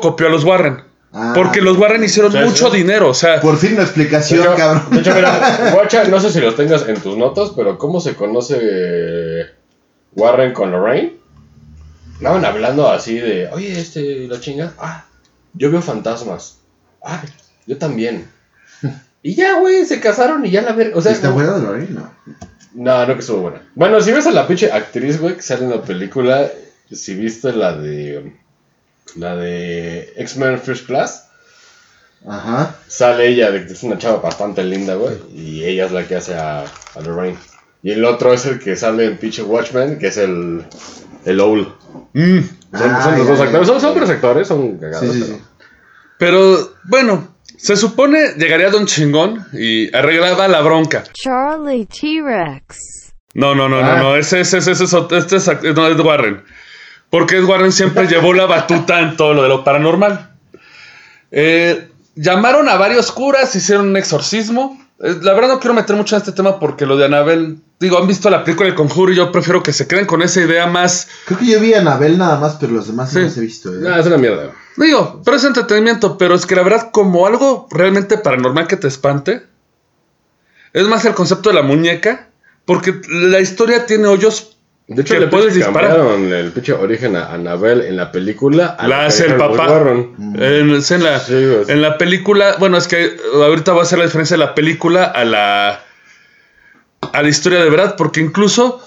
[0.00, 0.82] Copió a los Warren.
[1.12, 4.54] Ah, Porque los Warren hicieron mucho dinero, o sea, Por fin una De explicación, hecho,
[4.54, 4.82] cabrón.
[4.90, 8.14] de hecho, mira, guacha, no sé si los tengas en tus notas, pero ¿cómo se
[8.14, 9.46] conoce
[10.14, 11.14] Warren con Lorraine?
[12.16, 15.06] Estaban hablando así de, oye, este, la chinga, ah,
[15.54, 16.58] yo veo fantasmas.
[17.02, 17.22] Ah,
[17.66, 18.28] yo también.
[19.22, 21.90] Y ya, güey, se casaron y ya la ver, o sea, ¿Está buena de Lorraine?
[21.90, 22.10] No.
[22.74, 23.62] no, no que estuvo buena.
[23.74, 26.50] Bueno, si ves a la pinche actriz, güey, que sale en la película,
[26.90, 28.34] si viste la de,
[29.14, 31.22] la de X-Men First Class,
[32.28, 32.74] Ajá.
[32.88, 35.14] Sale ella, de que es una chava bastante linda, güey.
[35.32, 37.38] Y ella es la que hace a, a Lorraine.
[37.84, 40.64] Y el otro es el que sale en pinche Watchmen, que es el,
[41.24, 41.72] el Owl.
[42.14, 42.50] mm, Son,
[42.90, 43.66] Ah, son los ya, dos actores.
[43.68, 43.80] Son, ya.
[43.80, 45.00] son buenos actores, son cagados.
[45.12, 45.42] Sí, sí, pero- sí.
[46.18, 51.04] pero bueno, se supone llegaría Don Chingón y arreglaba la bronca.
[51.12, 53.12] Charlie T-Rex.
[53.34, 53.96] No, no, no, Ah.
[53.98, 56.42] no, no, ese, ese, ese, ese este es, no, es Warren.
[57.10, 60.30] Porque Ed Warren siempre llevó la batuta en todo lo de lo paranormal.
[61.30, 64.80] Eh, llamaron a varios curas, hicieron un exorcismo.
[65.00, 67.98] Eh, la verdad no quiero meter mucho en este tema porque lo de Anabel, digo,
[67.98, 70.66] han visto la película El Conjuro y yo prefiero que se queden con esa idea
[70.66, 73.16] más, Creo que yo vi a Anabel nada más, pero los demás Sí.
[73.18, 73.74] no los he visto.
[73.74, 73.78] ¿eh?
[73.80, 74.52] No, es una mierda.
[74.76, 78.88] digo, pero es entretenimiento, pero es que la verdad como algo realmente paranormal que te
[78.88, 79.42] espante,
[80.72, 82.28] es más el concepto de la muñeca,
[82.64, 84.55] porque la historia tiene hoyos
[84.88, 85.96] De hecho, le puedes disparar.
[85.96, 88.76] cambiaron el pinche origen a Annabelle en la película.
[88.78, 89.68] a La hace el papá.
[89.68, 90.14] Warren.
[90.38, 91.64] En, la, Sí, güey.
[91.68, 95.04] en la película, bueno, es que ahorita voy a hacer la diferencia de la película
[95.04, 95.80] a la
[97.12, 98.82] a la historia de verdad, porque incluso,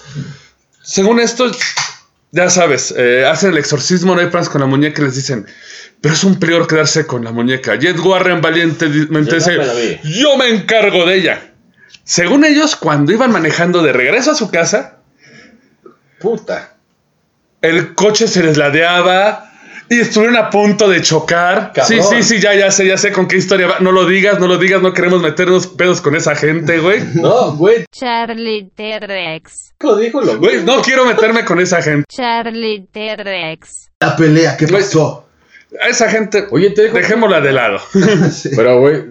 [0.82, 1.52] según esto,
[2.32, 5.46] ya sabes, eh, hacen el exorcismo, no hay plans con la muñeca y les dicen,
[6.02, 7.78] pero es un peligro quedarse con la muñeca.
[7.80, 9.64] Y Ed Warren valientemente dice, no
[10.04, 11.54] yo me encargo de ella.
[12.04, 14.99] Según ellos, cuando iban manejando de regreso a su casa,
[16.20, 16.76] Puta.
[17.62, 19.46] el coche se les ladeaba
[19.90, 21.72] y estuvieron a punto de chocar.
[21.74, 22.04] Cabrón.
[22.04, 23.80] Sí, sí, sí, ya, ya sé, ya sé con qué historia va.
[23.80, 27.02] No lo digas, no lo digas, no queremos meternos pedos con esa gente, güey.
[27.16, 27.86] No, güey.
[27.92, 29.74] Charlie T-Rex.
[29.80, 32.06] Lo dijo lo Güey, no quiero meterme con esa gente.
[32.08, 33.90] Charlie T-Rex.
[34.00, 35.26] La pelea, ¿qué pasó?
[35.84, 37.80] A esa gente, Oye, te dejémosla de lado.
[38.32, 38.50] Sí.
[38.56, 39.04] Pero, güey.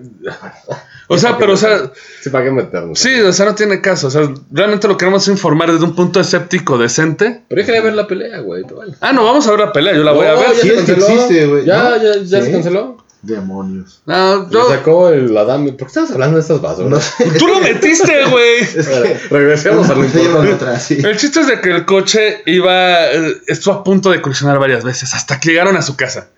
[1.10, 1.90] O sea, pero, o sea,
[2.20, 2.98] Sí, ¿para qué meternos?
[2.98, 4.08] sí, o sea, no tiene caso.
[4.08, 7.42] O sea, realmente lo queremos informar desde un punto escéptico decente.
[7.48, 8.62] Pero yo quería ver la pelea, güey.
[8.64, 8.94] vale.
[9.00, 10.48] Ah, no, vamos a ver la pelea, yo la voy a ver.
[10.54, 11.06] ya Sí, se es que canceló.
[11.08, 11.96] existe, güey, Ya, ¿no?
[11.96, 12.96] ya, ya se canceló.
[13.20, 14.00] Demonios.
[14.06, 15.66] No, yo- sacó el Adam.
[15.66, 16.88] ¿Por qué estás hablando de estas basuras?
[16.90, 17.38] No sé.
[17.38, 18.60] tú lo metiste, güey.
[18.60, 19.18] Es que.
[19.30, 20.04] Regresemos a lo.
[20.04, 24.84] El chiste es de que el coche iba, eh, estuvo a punto de colisionar varias
[24.84, 26.28] veces hasta que llegaron a su casa.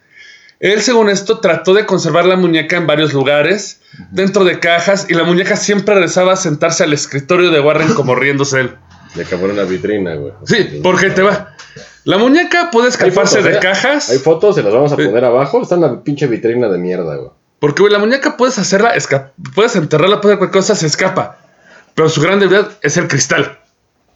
[0.59, 3.80] Él, según esto, trató de conservar la muñeca en varios lugares,
[4.11, 8.15] dentro de cajas, y la muñeca siempre regresaba a sentarse al escritorio de Warren como
[8.15, 8.77] riéndose él.
[9.15, 10.33] Le acabó en una vitrina, güey.
[10.47, 11.55] Sí, porque te va.
[12.05, 13.61] La muñeca puede escaparse fotos, de ¿eh?
[13.61, 14.09] cajas.
[14.11, 15.05] Hay fotos, se las vamos a Sí.
[15.05, 15.61] poner abajo.
[15.63, 17.31] Está en la pinche vitrina de mierda, güey.
[17.59, 18.95] Porque güey, la muñeca puedes hacerla,
[19.55, 21.39] puedes enterrarla, puedes hacer cualquier cosa, se escapa.
[21.95, 23.59] Pero su gran debilidad es el cristal.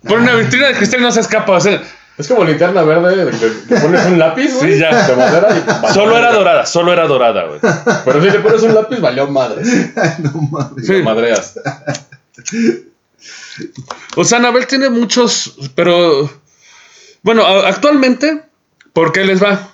[0.06, 1.52] Pon una vitrina de cristal no se escapa.
[1.52, 1.82] O sea,
[2.16, 4.74] Es como linterna verde, de que que pones un lápiz, güey.
[4.74, 5.06] Sí, ya.
[5.06, 7.60] De madera y solo era dorada, solo era dorada, güey.
[8.04, 9.62] Pero si le pones un lápiz, valió madre.
[10.22, 10.86] No mames.
[10.86, 11.02] Sí.
[11.02, 11.58] Madreas.
[14.16, 16.30] O sea, Anabel tiene muchos, pero
[17.22, 18.42] bueno, actualmente,
[18.92, 19.70] ¿por qué les va?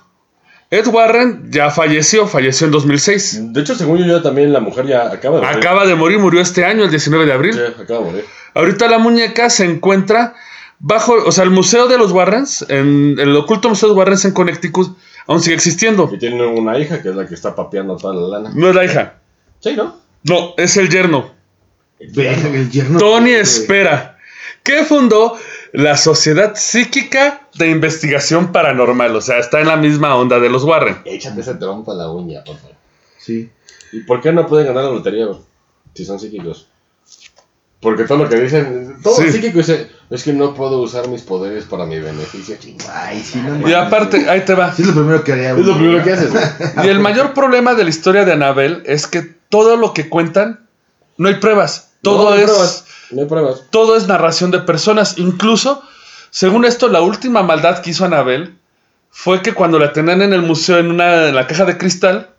[0.71, 3.53] Ed Warren ya falleció, falleció en 2006.
[3.53, 5.59] De hecho, según yo, ya también la mujer ya acaba de morir.
[5.59, 7.55] Acaba de morir, murió este año, el 19 de abril.
[7.55, 8.25] Sí, acaba de morir.
[8.55, 10.35] Ahorita la muñeca se encuentra
[10.81, 14.25] bajo, o sea, el museo de los Warrens, en el oculto museo de los Warrens
[14.25, 16.11] en Connecticut, aún sigue existiendo.
[16.13, 18.53] Y tiene una hija que es la que está papeando toda la lana.
[18.55, 19.15] No es la hija,
[19.61, 19.97] Sí, ¿no?
[20.25, 21.31] no, es el yerno.
[22.15, 22.99] Verga, el yerno.
[22.99, 23.31] Tony.
[23.33, 24.17] Espera,
[24.63, 25.37] que fundó
[25.73, 29.15] la Sociedad Psíquica de Investigación Paranormal.
[29.15, 30.97] O sea, está en la misma onda de los Warren.
[31.05, 32.77] Échate ese trompo a la uña, por favor.
[33.19, 33.51] Sí.
[33.93, 35.27] ¿Y por qué no pueden ganar la lotería?
[35.95, 36.69] Si son psíquicos.
[37.81, 39.31] Porque todo lo que dicen, todo Sí.
[39.31, 42.57] psíquico dice, es que no puedo usar mis poderes para mi beneficio.
[42.59, 43.07] Chingada.
[43.07, 44.75] Ay, sí, no Y aparte, ahí te va.
[44.75, 45.51] Sí, es lo primero que haría.
[45.53, 46.45] Es lo primero que haces, güey.
[46.85, 50.67] Y el mayor problema de la historia de Anabel es que todo lo que cuentan,
[51.17, 51.91] no hay pruebas.
[52.03, 52.47] Todo No hay es.
[52.51, 53.63] pruebas, No hay pruebas.
[53.71, 55.19] todo es narración de personas.
[55.19, 55.83] Incluso,
[56.31, 58.57] según esto, la última maldad que hizo Anabel
[59.11, 62.31] fue que cuando la tenían en el museo en una en la caja de cristal,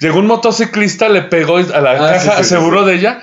[0.00, 2.86] llegó un motociclista, le pegó a la Ah, caja, sí, se burló sí.
[2.90, 3.20] de ella.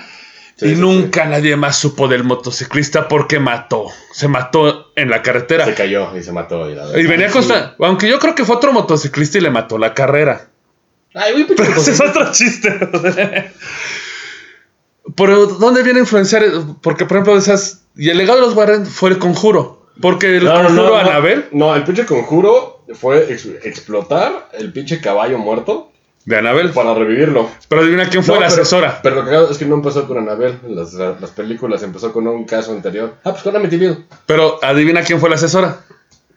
[0.62, 3.86] Sí, y sí, nunca nadie más supo del motociclista porque mató.
[4.12, 5.64] Se mató en la carretera.
[5.64, 6.70] Se cayó y se mató.
[6.70, 7.44] Y, la Y venía con.
[7.80, 10.48] Aunque yo creo que fue otro motociclista y le mató la carrera.
[11.14, 12.70] Ay, güey, pinche Pero ese es otro chiste.
[15.16, 16.44] ¿Por dónde viene a influenciar?
[16.80, 17.84] Porque, por ejemplo, esas.
[17.96, 19.86] Y el legado de los Warren fue el conjuro.
[20.00, 20.96] Porque el No, no, conjuro no, no.
[21.10, 21.48] Anabel.
[21.52, 25.91] No, el pinche conjuro fue ex- explotar el pinche caballo muerto
[26.24, 26.70] De Anabel.
[26.70, 27.48] para revivirlo.
[27.68, 29.00] Pero adivina quién fue No, la pero- asesora.
[29.02, 30.58] Pero lo que es que no empezó con Anabel.
[30.68, 33.14] Las, las películas empezó con un caso anterior.
[33.24, 34.04] Ah, pues con Amityville.
[34.26, 35.80] Pero adivina quién fue la asesora.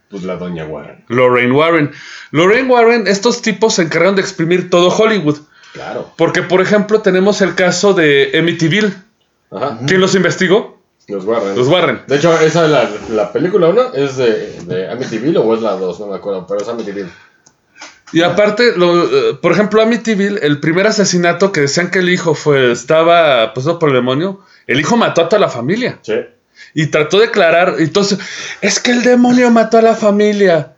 [0.10, 1.04] Pues la doña Warren.
[1.08, 1.92] Lorraine Warren.
[2.32, 5.38] Lorraine Warren, estos tipos se encargaron de exprimir todo Hollywood.
[5.74, 6.12] Claro.
[6.18, 8.94] Porque, por ejemplo, tenemos el caso de Amityville.
[9.52, 9.80] Ajá.
[9.86, 10.80] ¿Quién los investigó?
[11.08, 11.56] Los Warren.
[11.56, 12.02] Los Warren.
[12.08, 16.00] De hecho, esa la, la película 1 es de, de Amityville o es la 2,
[16.00, 17.10] no me acuerdo, pero es Amityville.
[18.14, 22.36] Y aparte, lo, eh, por ejemplo, Amityville, el primer asesinato que decían que el hijo
[22.36, 26.00] fue, estaba posado por el demonio, el hijo mató a toda la familia.
[26.02, 26.14] Sí.
[26.74, 28.20] Y trató de declarar, entonces,
[28.62, 30.74] es que el demonio mató a la familia.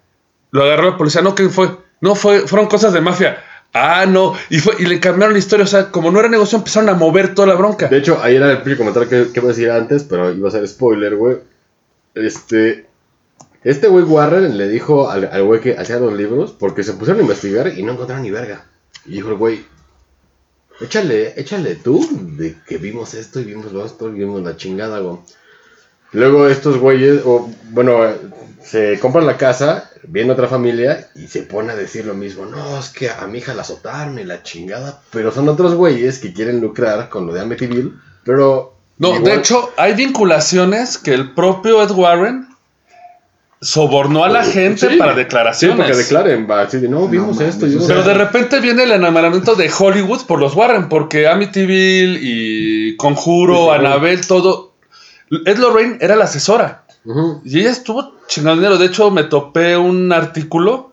[0.51, 1.69] Lo agarró la policía, no, que fue?
[2.01, 3.43] No, fue, fueron cosas de mafia.
[3.73, 6.57] Ah, no, y, fue, y le cambiaron la historia, o sea, como no era negocio,
[6.57, 7.87] empezaron a mover toda la bronca.
[7.87, 10.47] De hecho, ahí era el primer comentario que, que iba a decir antes, pero iba
[10.47, 11.37] a ser spoiler, güey.
[12.15, 12.86] Este.
[13.67, 17.19] Este güey Warren le dijo al, al güey que hacía los libros porque se pusieron
[17.19, 18.65] a investigar y no encontraron ni verga.
[19.05, 19.65] Y dijo el güey,
[20.79, 24.99] échale, échale tú de que vimos esto y vimos lo esto y vimos la chingada,
[24.99, 25.17] güey.
[26.13, 28.05] Luego estos güeyes, o bueno,
[28.63, 32.45] se compran la casa, viene otra familia y se pone a decir lo mismo.
[32.45, 35.01] No, es que a mi hija la azotaron y la chingada.
[35.11, 37.91] Pero son otros güeyes que quieren lucrar con lo de Amityville,
[38.23, 38.77] pero...
[38.97, 42.46] No, de hecho, hay vinculaciones que el propio Ed Warren
[43.61, 45.77] sobornó a la gente Sí, para Sí, declaraciones.
[45.77, 47.65] porque declaren, va, así de, no, vimos esto.
[47.65, 48.11] vimos Pero esto".
[48.11, 53.61] de repente viene el enamoramiento de Hollywood por los Warren, porque Amityville y Conjuro, Sí,
[53.63, 54.73] sí, Annabelle, todo.
[55.45, 56.83] Ed Lorraine era la asesora.
[57.45, 58.77] Y ella estuvo chingando dinero.
[58.77, 60.91] De hecho, me topé un artículo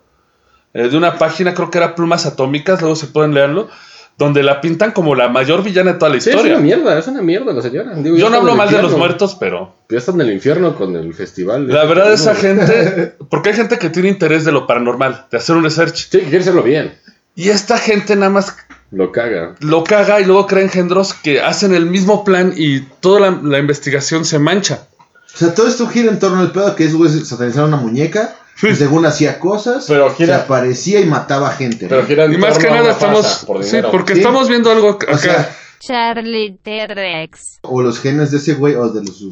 [0.73, 3.69] eh, de una página, creo que era Plumas Atómicas, luego se pueden leerlo,
[4.17, 6.55] donde la pintan como la mayor villana de toda la Sí, es historia.
[6.55, 7.95] una mierda, es una mierda la señora.
[7.97, 10.95] Digo, Yo no hablo mal de los muertos, pero Ya está en el infierno con
[10.97, 11.67] el festival.
[11.69, 15.57] la verdad esa gente, porque hay gente que tiene interés de lo paranormal, de hacer
[15.57, 16.09] un research.
[16.11, 16.95] Sí, que quiere hacerlo bien.
[17.37, 18.57] Y esta gente nada más
[18.93, 19.57] Lo caga.
[19.59, 23.59] lo caga y luego crea engendros que hacen el mismo plan y toda la, la
[23.59, 24.87] investigación se mancha.
[25.35, 28.37] O sea, todo esto gira en torno al pedo que es, güey, satanizar una muñeca.
[28.61, 31.87] Que según hacía cosas, Pero gira- se aparecía y mataba gente.
[31.89, 33.45] Pero gira Y más que a nada estamos...
[33.47, 34.21] por Sí, porque Sí.
[34.21, 35.13] estamos viendo algo acá.
[35.13, 37.59] O sea, Charlie T-Rex.
[37.63, 39.23] O los genes de ese güey, o de los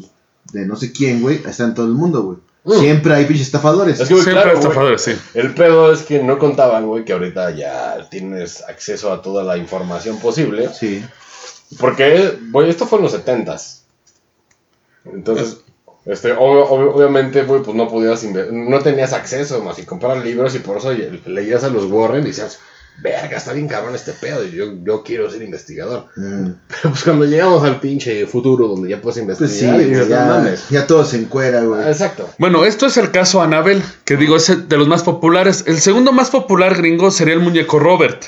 [0.51, 2.37] de no sé quién, güey, están en todo el mundo, güey.
[2.65, 2.79] Mm.
[2.81, 3.99] Siempre hay pinches estafadores.
[3.99, 5.11] Es que, güey, Siempre claro, hay estafadores, sí.
[5.33, 9.57] El pedo es que no contaban, güey, que ahorita ya tienes acceso a toda la
[9.57, 10.69] información posible.
[10.77, 11.03] Sí.
[11.79, 13.85] Porque, güey, esto fue en los setentas.
[15.05, 15.57] Entonces,
[16.05, 20.53] este, ob- ob- obviamente, güey, pues no podías, no tenías acceso más y comprar libros
[20.55, 20.91] y por eso
[21.25, 22.59] leías a los Warren y decías,
[23.01, 26.07] verga, está bien cabrón este pedo y yo, yo quiero ser investigador.
[26.15, 26.49] Mm.
[26.67, 30.09] Pero pues cuando llegamos al pinche futuro donde ya puedes Pues sí, investigar, y dices,
[30.09, 30.69] no ya, mames.
[30.69, 31.87] ya todo se encuera, Ah, güey.
[31.87, 32.29] Exacto.
[32.37, 35.63] Bueno, esto es el caso Anabel, que digo es de los más populares.
[35.67, 38.23] El segundo más popular gringo sería el muñeco Robert.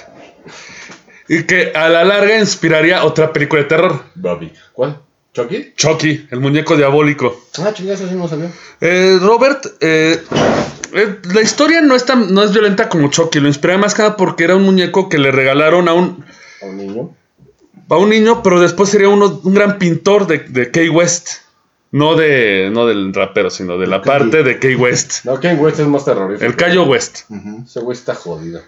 [1.28, 4.02] Y que a la larga inspiraría otra película de terror.
[4.16, 4.54] Bobby.
[4.74, 5.00] ¿Cuál?
[5.36, 5.74] ¿Chucky?
[5.76, 7.46] Chucky, el muñeco diabólico.
[7.60, 8.50] Ah, chingas, eso sí no salió.
[8.80, 10.24] Eh, Robert, eh,
[10.94, 13.42] eh, la historia no es, tan, no es violenta como Chucky.
[13.42, 16.24] Lo inspira más que nada porque era un muñeco que le regalaron a un,
[16.62, 17.16] A un niño.
[17.90, 21.30] a un niño, pero después sería uno, un gran pintor de, de Kay West.
[21.92, 25.26] No, de, no del rapero, sino de la parte de Kay West.
[25.26, 26.46] No, Kane West es más terrorífico.
[26.46, 27.22] El Cayo West.
[27.30, 27.64] Ujú.
[27.66, 28.62] Ese güey está jodido.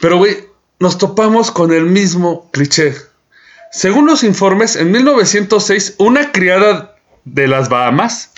[0.00, 0.36] Pero, güey,
[0.80, 2.94] nos topamos con el mismo cliché.
[3.70, 8.32] Según los informes, en 1906, una criada de las Bahamas,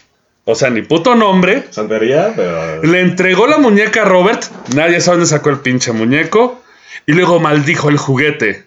[0.45, 2.83] o sea, ni puto nombre, Santería, pero.
[2.83, 4.45] le entregó la muñeca a Robert.
[4.75, 6.61] Nadie sabe dónde sacó el pinche muñeco.
[7.07, 8.65] Y luego maldijo el juguete.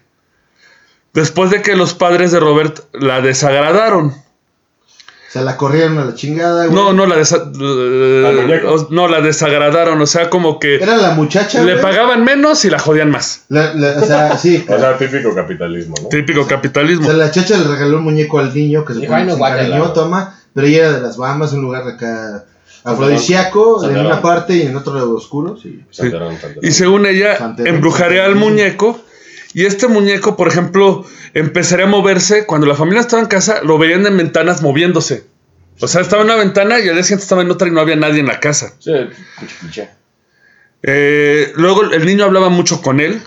[1.12, 4.14] Después de que los padres de Robert la desagradaron.
[5.34, 6.76] O sea, la corrieron a la chingada, güey.
[6.76, 10.00] No, no la desa- eh, o- no la desagradaron.
[10.00, 11.82] O sea, como que Era la muchacha, le güey.
[11.82, 13.42] pagaban menos y la jodían más.
[13.48, 14.64] La- la- o sea, sí.
[14.68, 16.08] O sea, típico capitalismo, ¿no?
[16.08, 17.04] Típico O capitalismo.
[17.06, 19.38] sea, la chacha le regaló un muñeco al niño que se, pone- "Ay, no, se
[19.38, 19.62] guácala".
[19.64, 22.44] encariñó, toma, pero ella era de las Bahamas, un lugar acá
[22.84, 25.80] afrodisíaco, en una parte y en otro lado oscuro, sí.
[25.90, 26.36] Santerón.
[26.62, 29.00] Y según ella, embrujaría al muñeco.
[29.54, 32.44] Y este muñeco, por ejemplo, empezaría a moverse.
[32.44, 35.26] Cuando la familia estaba en casa, lo veían en ventanas moviéndose.
[35.80, 37.80] O sea, estaba en una ventana y al día siguiente estaba en otra y no
[37.80, 38.74] había nadie en la casa.
[38.80, 38.92] Sí.
[40.82, 43.22] Eh, luego el niño hablaba mucho con él.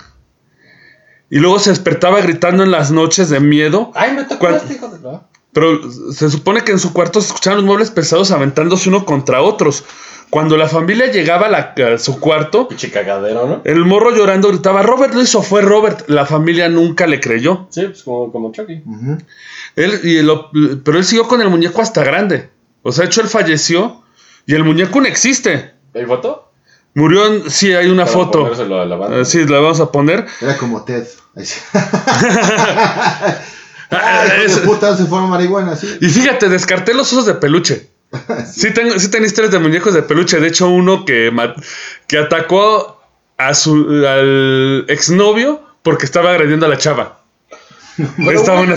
[1.29, 3.91] Y luego se despertaba gritando en las noches de miedo.
[3.95, 4.99] Ay, me tocó este hijo de.
[4.99, 5.27] ¿no?
[5.53, 9.41] Pero se supone que en su cuarto se escuchaban los muebles pesados aventándose uno contra
[9.41, 9.85] otros.
[10.29, 13.61] Cuando la familia llegaba a, la- a su cuarto, Pinche cagadero, ¿no?
[13.63, 16.03] el morro llorando gritaba, Robert lo hizo, fue Robert.
[16.09, 17.67] La familia nunca le creyó.
[17.69, 18.83] Sí, pues como, como Chucky.
[19.77, 20.51] Él, y lo-
[20.83, 22.49] pero él siguió con el muñeco hasta grande.
[22.83, 24.03] O sea, de hecho, él falleció
[24.45, 25.71] y el muñeco no existe.
[25.95, 26.51] ¿Hay foto?
[26.93, 27.49] Murió en...
[27.49, 28.39] Sí, hay una Para foto.
[28.41, 29.19] ponérselo a la banda.
[29.19, 30.25] Eh, sí, la vamos a poner.
[30.41, 31.05] Era como Ted.
[31.35, 31.59] Ahí sí.
[33.89, 35.87] Ah, Ay, es- de puta, se forma marihuana, sí.
[36.01, 37.89] Y fíjate, descarté los osos de peluche.
[38.51, 40.39] Sí, tengo, sí tengo historias de muñecos de peluche.
[40.39, 41.31] De hecho, uno que,
[42.07, 43.01] que atacó
[43.37, 43.73] a su,
[44.05, 47.21] al exnovio porque estaba agrediendo a la chava.
[48.31, 48.75] Estaba bueno.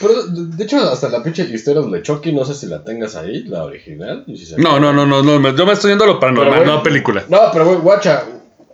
[0.00, 3.16] Pero de de hecho, hasta la pinche historia de Chucky, no sé si la tengas
[3.16, 4.24] ahí, la original.
[4.26, 5.54] y si se- No, no, no, no, no.
[5.54, 7.24] Yo me estoy yendo a lo Pero, paranormal, güey, no a película.
[7.28, 8.24] No, pero güey, guacha.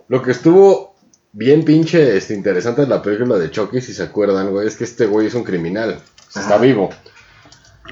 [0.07, 0.95] Lo que estuvo
[1.33, 4.85] bien pinche este, interesante en la película de Chucky, si se acuerdan, güey, es que
[4.85, 5.99] este güey es un criminal.
[6.33, 6.89] Está vivo.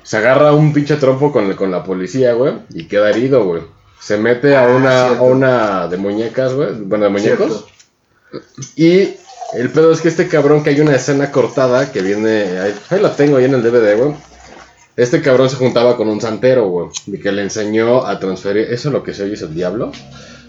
[0.04, 3.62] Se agarra un pinche trompo con, con la policía, güey, y queda herido, güey.
[4.00, 6.70] Se mete a Ah, una, a una de muñecas, güey.
[6.82, 7.66] Bueno, de muñecos.
[7.66, 8.48] Cierto.
[8.76, 9.16] Y
[9.58, 12.60] el pedo es que este cabrón que hay una escena cortada que viene.
[12.60, 14.14] Ahí, ahí la tengo ahí en el DVD, güey.
[14.96, 16.90] Este cabrón se juntaba con un santero, güey.
[17.08, 18.68] Y que le enseñó a transferir.
[18.72, 19.92] ¿Eso es lo que se oye es el diablo?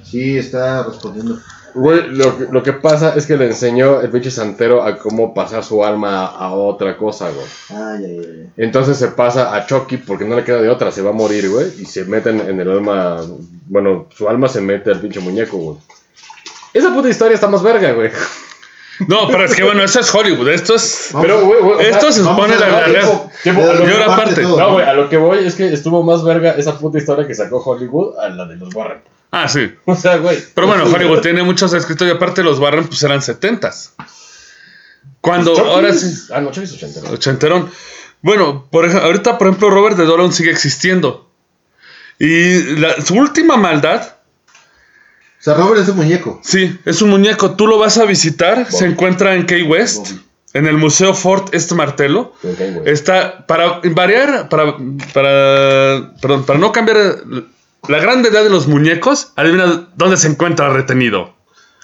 [0.05, 1.39] Sí, está respondiendo.
[1.75, 5.35] Güey, lo, que- lo que pasa es que le enseñó el pinche santero a cómo
[5.35, 7.47] pasar su alma a, a otra cosa, güey.
[7.71, 8.47] Ay, ay, ay.
[8.57, 11.49] Entonces se pasa a Chucky porque no le queda de otra, se va a morir,
[11.51, 11.67] güey.
[11.81, 13.21] Y se mete en, en el alma.
[13.67, 15.77] Bueno, su alma se mete al pinche muñeco, güey.
[16.75, 18.11] Esa puta historia está más verga, güey.
[19.07, 20.49] No, pero es que bueno, esto es Hollywood.
[20.49, 21.11] Esto es.
[21.13, 23.31] Vamos Pero, güey, o Esto sea, se supone la eso.
[23.47, 24.43] ahora parte aparte.
[24.43, 27.25] todo, No, güey, a lo que voy es que estuvo más verga esa puta historia
[27.27, 28.99] que sacó Hollywood a la de los Warren.
[29.31, 29.73] Ah, sí.
[29.85, 30.39] O sea, güey.
[30.55, 33.95] Pero bueno, Hollywood tiene muchos escritos y aparte los Warren pues eran setentas.
[35.21, 37.11] Cuando, ahora es- sí, Ah, no, Chucky es ochentero.
[37.13, 37.71] ochenterón.
[38.23, 41.29] Bueno, por ejemplo, ahorita, por ejemplo, Robert de Dolan sigue existiendo.
[42.19, 44.15] Y la- su última maldad,
[45.41, 46.41] O sea, Robert es un muñeco.
[46.43, 47.53] sí, es un muñeco.
[47.53, 50.13] Tú lo vas a visitar, se encuentra en Key West,
[50.53, 52.33] en el Museo Fort este martelo.
[52.85, 54.77] Está, para variar, para,
[55.15, 57.23] para, perdón, para no cambiar
[57.87, 61.35] la grande edad de los muñecos, adivina dónde se encuentra retenido.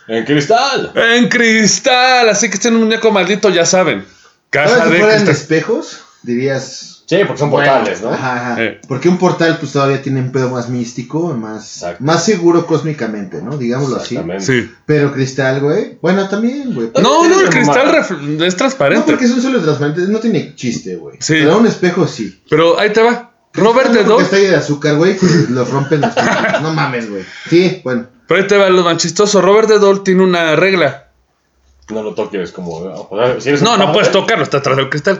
[0.08, 0.92] En cristal.
[0.94, 4.04] En cristal, así que este es un muñeco maldito, ya saben.
[4.52, 5.34] ¿Sabes Caja si de fueran cristal.
[5.34, 6.00] espejos?
[6.22, 8.10] Dirías Sí, porque son portales, ¿no?
[8.10, 8.62] Ajá, ajá.
[8.64, 8.80] Eh.
[8.88, 12.02] Porque un portal pues todavía tiene un pedo más místico, más, Exacto.
[12.02, 13.58] más seguro cósmicamente, ¿no?
[13.58, 14.14] Digámoslo así.
[14.14, 14.44] Exactamente.
[14.46, 14.70] Sí.
[14.86, 15.98] Pero cristal, güey.
[16.00, 16.90] Bueno, también, güey.
[17.02, 19.04] No, no, el no, cristal es No, transparente.
[19.06, 21.18] porque es un suelo transparente, no tiene chiste, güey.
[21.20, 21.34] Sí.
[21.34, 22.42] Pero un espejo sí.
[22.48, 23.33] Pero ahí te va.
[23.54, 26.10] Robert No, de está ahí de azúcar, güey, que lo rompen los
[26.62, 27.24] No mames, güey.
[27.48, 28.06] Sí, bueno.
[28.26, 29.40] Pero ahí te va lo más chistoso.
[29.40, 31.08] Robert de Dole tiene una regla.
[31.90, 32.76] No lo toques como.
[32.78, 35.18] o sea, si eres un No, no puedes tocarlo, está atrás del cristal.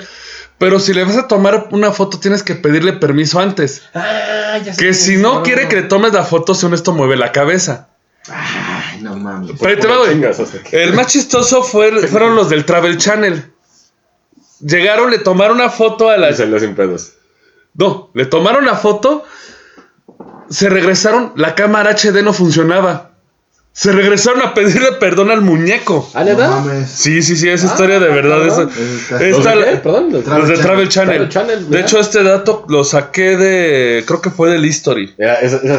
[0.57, 3.83] Pero si le vas a tomar una foto, tienes que pedirle permiso antes.
[3.93, 7.33] Ah, ya Que si no quiere que le tomes la foto, según esto mueve la
[7.33, 7.89] cabeza.
[8.31, 9.53] Ay, no mames.
[9.61, 10.13] Pero ahí te va, güey.
[10.13, 13.53] Chingas hasta que- El más chistoso fue, fueron los del Travel Channel.
[14.61, 16.31] Llegaron, le tomaron una foto a la.
[16.31, 17.13] Y salió sin pedos.
[17.75, 19.25] No, le tomaron la foto.
[20.51, 23.11] Se regresaron, la cámara HD no funcionaba.
[23.73, 26.09] Se regresaron a pedirle perdón al muñeco.
[26.15, 26.49] ¿Ah, No neta?
[26.49, 26.89] mames.
[26.89, 28.47] Sí, sí, sí, esa historia de verdad.
[28.47, 28.71] cabrón.
[28.71, 29.77] esa- está- ¿Los Esta- de qué?
[29.79, 30.13] Perdón.
[30.13, 31.29] los- Travel los de Travel Channel.
[31.29, 34.05] Travel Channel, de hecho, este dato lo saqué de.
[34.07, 35.13] Creo que fue del History.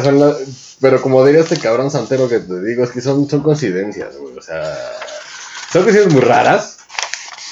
[0.04, 0.36] Son.
[0.82, 4.36] Pero como diría este cabrón santero que te digo, es que son, son coincidencias, güey.
[4.36, 4.62] O sea.
[5.72, 6.76] Son coincidencias muy raras.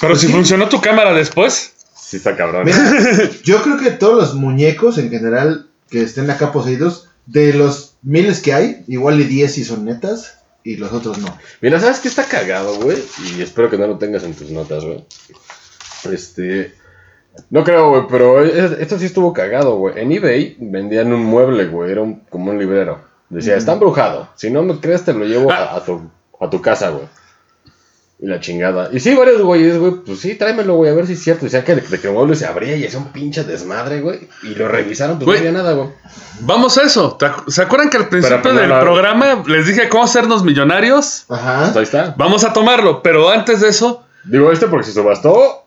[0.02, 1.72] Pero si funcionó tu cámara después.
[2.06, 2.64] Sí, está cabrón.
[2.66, 2.78] Mira,
[3.44, 8.40] yo creo que todos los muñecos en general que estén acá poseídos, de los miles
[8.42, 11.36] que hay, igual y 10 sí son netas y los otros no.
[11.62, 12.98] Mira, ¿sabes qué está cagado, güey?
[13.36, 15.04] Y espero que no lo tengas en tus notas, güey.
[16.12, 16.74] Este.
[17.50, 19.98] No creo, güey, pero es- esto sí estuvo cagado, güey.
[20.00, 21.90] En eBay vendían un mueble, güey.
[21.90, 23.00] Era un- como un librero.
[23.30, 24.28] Decía, está embrujado.
[24.36, 27.06] Si no me crees, te lo llevo a, a tu, a tu casa, güey.
[28.24, 28.88] Y la chingada.
[28.90, 31.44] Y sí, varios güeyes, güey, pues sí, tráemelo, güey, a ver si es cierto.
[31.44, 34.28] Decían que, de que el mueble se abría y hacía un pinche desmadre, güey.
[34.44, 35.40] Y lo revisaron, pues Güey.
[35.42, 35.90] no había nada, güey.
[36.40, 37.16] Vamos a eso.
[37.18, 38.80] ¿Te acu- ¿Se acuerdan que al principio pues, del no, no.
[38.80, 41.26] programa les dije cómo hacernos millonarios?
[41.28, 41.64] Ajá.
[41.64, 42.14] Pues ahí está.
[42.16, 45.66] Vamos a tomarlo, pero antes de eso, Digo este porque se subastó,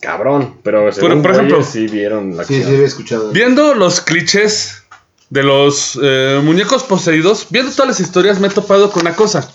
[0.00, 0.56] cabrón.
[0.62, 2.74] Pero según por ejemplo- güeyes, sí vieron la Sí, sí, acción.
[2.74, 3.30] había escuchado.
[3.32, 4.84] viendo los clichés
[5.28, 9.46] de los eh, muñecos poseídos, viendo todas las historias, me he topado con una cosa.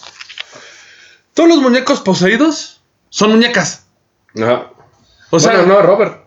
[1.34, 3.86] Todos los muñecos poseídos son muñecas.
[4.42, 4.68] Ajá.
[5.30, 6.24] O sea, no, Robert.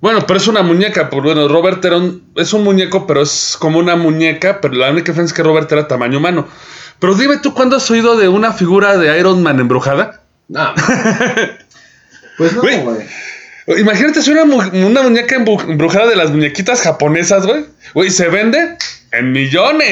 [0.00, 1.10] Bueno, pero es una muñeca.
[1.10, 4.60] Por, bueno, Robert era un, es un muñeco, pero es como una muñeca.
[4.60, 6.46] Pero la única diferencia es que Robert era tamaño humano.
[6.98, 10.22] Pero dime tú, ¿cuándo has oído de una figura de Iron Man embrujada?
[10.48, 10.72] No,
[12.38, 12.80] Pues no, Güey.
[13.80, 17.66] Imagínate si una, mu- una muñeca embru- embrujada de las muñequitas japonesas, güey.
[17.92, 18.78] Güey, se vende
[19.12, 19.90] en millones.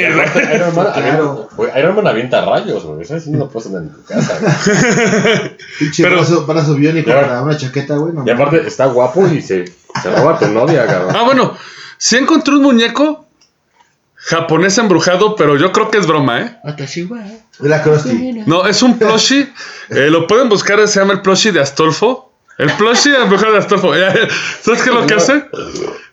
[0.54, 1.48] Iron Man, Claro.
[1.78, 3.02] Iron Man avienta rayos, güey.
[3.02, 5.56] Eso sí no lo puedes tener en tu casa, güey.
[5.78, 7.20] Pinche Pero- brazo, brazo biónico Ya.
[7.22, 8.12] para una chaqueta, güey.
[8.12, 11.14] No, Y aparte está guapo y se, se roba a tu novia, cabrón.
[11.16, 11.56] Ah, bueno,
[11.98, 13.26] sí encontré un muñeco
[14.16, 16.56] japonés embrujado, pero yo creo que es broma, ¿eh?
[17.58, 17.82] De la.
[18.46, 19.52] No, es un plushie.
[19.90, 22.32] eh, lo pueden buscar, se llama el plushie de Astolfo.
[22.58, 23.92] El plushie embrujado de Astolfo.
[24.62, 25.44] ¿Sabes qué es lo que hace?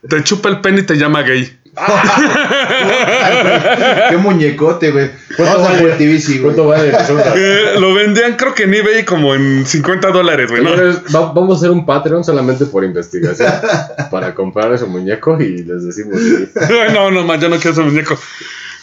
[0.08, 1.58] Te chupa el pene y te llama gay.
[4.09, 5.09] Qué muñecote, güey.
[5.36, 5.95] ¿Cuánto vale?
[5.97, 6.39] Güey.
[6.41, 6.91] ¿Cuánto vale?
[7.36, 10.63] Eh, lo vendían creo que en eBay como en 50 dólares, güey.
[10.63, 10.71] ¿no?
[10.71, 13.51] Va- vamos a hacer un Patreon solamente por investigación.
[14.11, 16.19] para comprar ese muñeco y les decimos.
[16.19, 16.47] sí.
[16.93, 18.17] no, no, man, yo no quiero ese muñeco.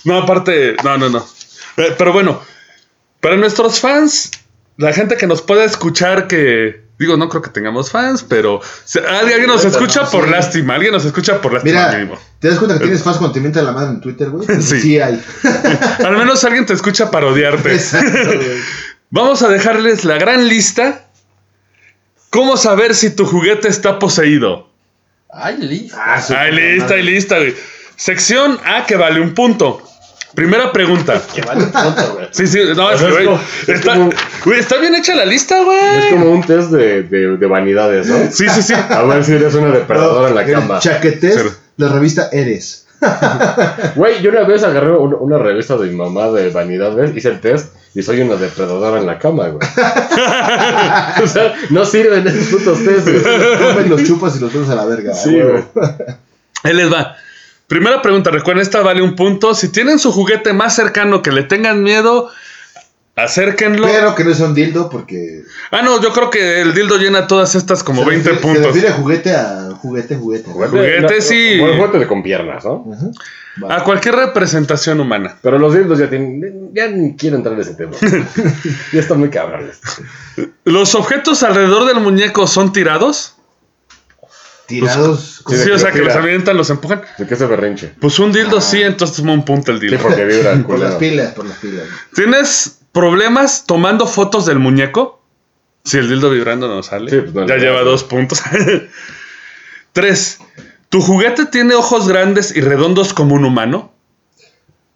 [0.04, 1.24] No, aparte, no, no, no.
[1.76, 2.40] Eh, Pero bueno,
[3.20, 4.30] para nuestros fans,
[4.76, 6.88] la gente que nos pueda escuchar que...
[7.00, 10.30] Digo, no creo que tengamos fans, pero si- alguien, alguien nos escucha por sí.
[10.30, 10.74] lástima.
[10.74, 12.18] Alguien nos escucha por lástima Mira, mínimo.
[12.38, 14.46] ¿te das cuenta que tienes fans cuando te mientan la madre en Twitter, güey?
[14.62, 14.80] Sí.
[14.80, 15.18] Sí hay.
[16.04, 17.72] Al menos alguien te escucha para odiarte.
[17.74, 18.58] Exacto, güey.
[19.10, 21.06] Vamos a dejarles la gran lista.
[22.28, 24.68] ¿Cómo saber si tu juguete está poseído?
[25.32, 25.96] Ay, listo.
[25.98, 26.96] Ah, puta lista, madre.
[26.98, 27.54] ahí lista, güey.
[27.96, 29.82] Sección A que vale un punto.
[30.34, 31.20] Primera pregunta.
[31.34, 32.28] Que vale un punto, güey.
[32.30, 33.28] Sí, sí, no, es es güey,
[33.62, 33.96] es está,
[34.44, 36.10] güey, está bien hecha la lista, Es güey.
[36.10, 38.16] como un test de, de, de vanidades, ¿no?
[38.30, 38.74] Sí, sí, sí.
[38.74, 40.78] A ver si eres una depredadora en la el cama.
[40.78, 41.50] Chaquetés, Cero.
[41.76, 42.86] la revista Eres.
[43.96, 47.40] Güey, yo una vez agarré un- una revista de mi mamá de vanidades, hice el
[47.40, 49.66] test y soy una depredadora en la cama, güey.
[51.22, 53.22] o sea, no sirven esos putos test, güey.
[53.22, 55.14] Comen los chupas y los pones a la verga.
[55.14, 55.64] Sí, güey.
[56.62, 57.16] Ahí les va.
[57.70, 59.54] Primera pregunta, recuerden, esta vale un punto.
[59.54, 62.28] Si tienen su juguete más cercano que le tengan miedo,
[63.14, 63.86] acérquenlo.
[63.86, 65.42] Pero que no sea un dildo porque.
[65.70, 68.42] Ah, no, yo creo que el dildo llena todas estas como se 20 refiere- Se
[68.42, 68.66] puntos.
[68.74, 70.50] refiere juguete a juguete, juguete.
[70.50, 71.58] Juguete, no, sí.
[71.60, 72.84] Bueno, juguete de con piernas, ¿no?
[73.68, 75.36] A cualquier representación humana.
[75.40, 76.70] Pero los dildos ya tienen.
[76.74, 77.92] Ya ni quiero entrar en ese tema.
[78.92, 79.70] ya está muy cabrón.
[80.64, 83.36] ¿Los objetos alrededor del muñeco son tirados?
[84.70, 85.42] Tirados.
[85.48, 87.02] Sí, Sí, o sea, que los avientan, los empujan.
[87.18, 87.92] ¿De qué se berrinche?
[88.00, 90.02] Pues un dildo sí, entonces toma un punto el Sí, dildo.
[90.02, 91.84] porque vibra el Por las pilas, por las pilas.
[92.14, 95.22] ¿Tienes problemas tomando fotos del muñeco?
[95.84, 97.10] Si el dildo vibrando no sale.
[97.10, 98.40] Sí, pues no ya le lleva dos puntos.
[99.92, 100.38] Tres.
[100.88, 103.92] ¿Tu juguete tiene ojos grandes y redondos como un humano?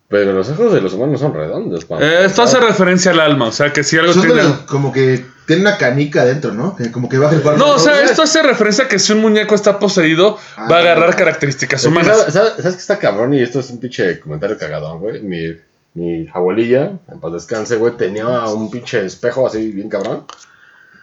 [0.08, 1.84] Pero los ojos de los humanos son redondos.
[1.86, 4.42] para Eh, esto hace referencia al alma, o sea que si algo Son de tiene...
[4.44, 6.76] los- como que tiene una canica adentro, ¿no?
[6.76, 7.58] Que como que baja el cuarto.
[7.64, 10.68] No, o sea, esto hace referencia a que si un muñeco está poseído, Ah.
[10.70, 12.16] va a agarrar características Es que, humanas.
[12.18, 13.34] ¿Sabes, sabes, sabes que está cabrón?
[13.34, 15.20] Y esto es un pinche comentario cagadón, güey.
[15.22, 15.56] Mi,
[15.94, 20.24] mi abuelilla, en paz descanse, güey, tenía un pinche espejo así bien cabrón.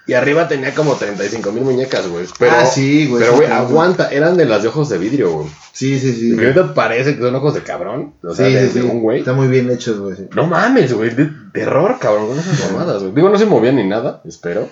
[0.08, 2.26] Y arriba tenía como 35 mil muñecas, güey.
[2.40, 4.10] Pero, Ah, sí, güey, Pero, sí, güey, aguanta.
[4.10, 5.48] Eran de las de ojos de vidrio, güey.
[5.74, 6.36] Sí, sí, sí.
[6.36, 8.16] Que ahorita parece que son ojos de cabrón.
[8.24, 8.88] O sea, sí, de, sí, de sí.
[8.88, 9.20] un güey.
[9.20, 10.16] Está muy bien hechos, güey.
[10.16, 10.28] sí.
[10.36, 11.12] No mames, güey.
[11.12, 13.14] De terror, cabrón, con esas mamadas, güey.
[13.14, 14.68] Digo, no se movían ni nada, espero.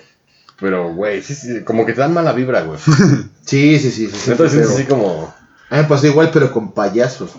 [0.60, 2.80] Pero, güey, sí, sí, como que te dan mala vibra, güey.
[3.46, 4.08] Sí, sí, sí.
[4.08, 5.34] sí, sí, Entonces, así como.
[5.70, 7.32] A mí me pasó igual, pero con payasos.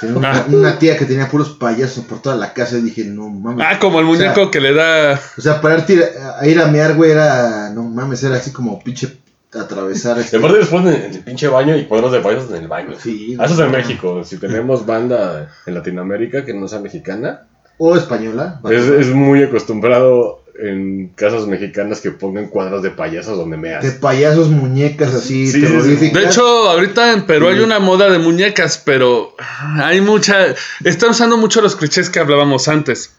[0.00, 0.46] Tenía una, Ah.
[0.48, 3.66] una tía que tenía puros payasos por toda la casa y dije, no mames.
[3.68, 5.20] Ah, como el O sea, muñeco que le da...
[5.36, 6.04] O sea, para ir
[6.40, 7.70] a, ir a mear, güey, era.
[7.70, 9.18] No mames, era así como pinche
[9.52, 10.36] atravesar este.
[10.36, 12.94] aparte después en el pinche baño y cuadros de payasos en el baño.
[12.98, 13.72] Sí, Ah, Eso es en no.
[13.78, 14.24] México.
[14.24, 17.42] Si tenemos banda en Latinoamérica que no sea mexicana,
[17.78, 18.60] O española.
[18.70, 23.82] es, es muy acostumbrado en casas mexicanas que pongan cuadros de payasos donde meas.
[23.82, 25.60] De payasos, muñecas así, Sí.
[25.60, 29.34] De hecho, ahorita en Perú hay una moda de muñecas, pero
[29.82, 30.54] hay mucha...
[30.84, 33.12] Están usando mucho los clichés que hablábamos antes.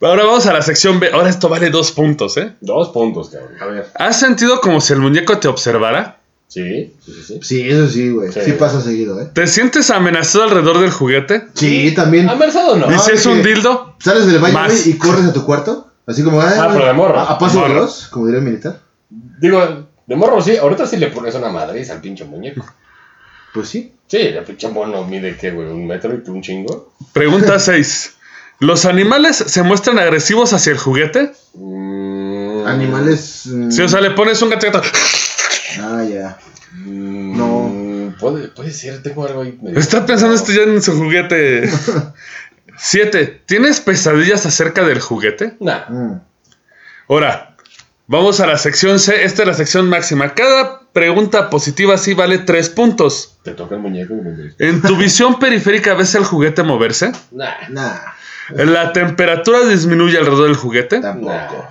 [0.00, 1.10] Ahora vamos a la sección B.
[1.12, 2.52] Ahora esto vale dos puntos, ¿eh?
[2.60, 3.52] Dos puntos, cabrón.
[3.60, 3.86] A ver.
[3.94, 6.18] ¿Has sentido como si el muñeco te observara?
[6.48, 7.22] Sí, sí, sí.
[7.24, 7.38] sí.
[7.40, 8.32] Sí, eso sí, güey.
[8.32, 8.40] Sí.
[8.44, 8.52] Sí.
[8.52, 9.28] pasa seguido, ¿eh?
[9.32, 11.44] ¿Te sientes amenazado alrededor del juguete?
[11.54, 12.28] Sí, también.
[12.28, 12.86] ¿Amenazado o no?
[12.92, 13.94] ¿Y si Ah, es que- un dildo?
[14.00, 15.91] Sales del baño, güey, y corres a tu cuarto.
[16.06, 17.18] Así como, Ah, pero de morro.
[17.20, 17.74] A, a paso Morro.
[17.74, 18.80] veloz, como diría el militar.
[19.10, 22.64] Digo, de morro sí, ahorita sí le pones una madriz al pinche muñeco.
[23.54, 23.92] Pues sí.
[24.06, 25.68] Sí, el pinche mono mide, ¿qué, güey?
[25.68, 26.94] ¿Un metro y tú un chingo?
[27.12, 28.14] Pregunta 6.
[28.60, 31.32] ¿Los animales se muestran agresivos hacia el juguete?
[31.52, 33.42] Mm, Animales.
[33.46, 34.80] mm, Si, o sea, le pones un gato.
[35.80, 36.38] Ah, ya.
[36.72, 38.14] mm, No.
[38.18, 39.58] Puede, puede ser, tengo algo ahí.
[39.60, 41.68] medio- Está pensando esto ya en su juguete.
[42.76, 43.42] 7.
[43.46, 45.56] ¿Tienes pesadillas acerca del juguete?
[45.60, 45.88] Nah.
[45.88, 46.20] Mm.
[47.08, 47.56] Ahora,
[48.06, 49.24] vamos a la sección C.
[49.24, 50.34] Esta es la sección máxima.
[50.34, 53.38] Cada pregunta positiva sí vale 3 puntos.
[53.42, 57.12] Te toca el muñeco y me dices, ¿En tu visión periférica ves el juguete moverse?
[57.30, 57.68] Nah.
[57.70, 57.98] Nah,
[58.50, 61.00] ¿La temperatura disminuye alrededor del juguete?
[61.00, 61.66] tampoco.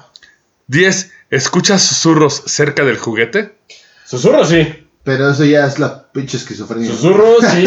[0.68, 1.12] 10.
[1.30, 3.56] ¿Escuchas susurros cerca del juguete?
[4.06, 4.81] Susurro sí.
[5.04, 6.88] Pero eso ya es la pinche esquizofrenia.
[6.90, 7.66] Susurro sí.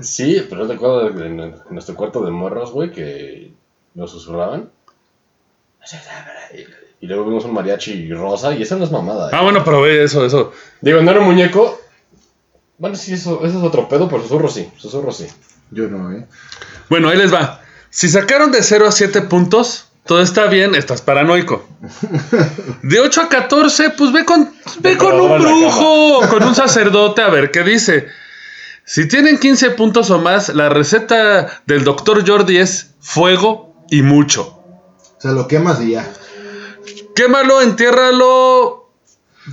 [0.00, 3.52] Sí, pero no te acuerdas de, en nuestro cuarto de morros, güey, que
[3.94, 4.70] nos susurraban.
[7.00, 9.28] Y luego vimos un mariachi rosa y eso no es mamada.
[9.28, 9.32] ¿eh?
[9.32, 10.52] Ah, bueno, pero ve eso, eso.
[10.80, 11.80] Digo, no era un muñeco.
[12.78, 14.70] Bueno, sí, eso, eso es otro pedo, pero susurro sí.
[14.76, 15.26] Susurro sí.
[15.70, 16.26] Yo no, ¿eh?
[16.88, 17.60] Bueno, ahí les va.
[17.90, 21.68] Si sacaron de 0 a 7 puntos, todo está bien, estás paranoico.
[22.82, 24.50] De 8 a 14, pues ve con,
[24.80, 28.08] ve con un brujo, con un sacerdote a ver qué dice.
[28.86, 34.44] Si tienen 15 puntos o más, la receta del doctor Jordi es fuego y mucho.
[34.44, 36.10] O sea, lo quemas y ya.
[37.14, 38.90] Quémalo, entiérralo.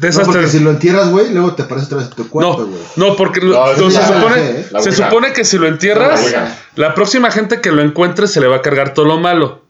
[0.02, 2.82] No, porque si lo entierras, güey, luego te aparece otra vez tu cuarto, No, güey.
[2.96, 6.32] no, porque lo- No, no, eso se, ya supone, sé, se que si lo entierras,
[6.32, 9.65] La la próxima gente que lo encuentre se le va a cargar todo lo malo.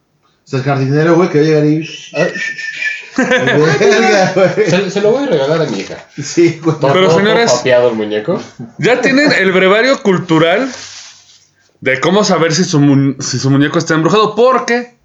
[0.46, 1.90] O sea, el jardinero, güey, que va a llegar y...
[3.18, 4.70] Verga, güey.
[4.70, 5.98] Se, se lo voy a regalar a mi hija.
[6.22, 6.78] Sí, güey.
[6.80, 8.42] Todo, Pero, todo señores- papeado el muñeco.
[8.78, 10.70] Ya tienen el brevario cultural
[11.82, 14.96] de cómo saber si su, mu- si su muñeco está embrujado, porque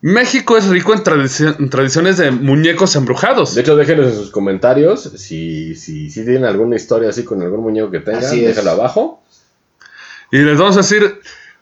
[0.00, 3.54] México es rico en, tradici- en tradiciones de muñecos embrujados.
[3.54, 7.60] De hecho, déjenos en sus comentarios si, si, si tienen alguna historia así con algún
[7.60, 8.24] muñeco que tengan.
[8.24, 8.56] Así es.
[8.56, 9.22] Déjalo abajo.
[10.32, 11.20] Y les vamos a decir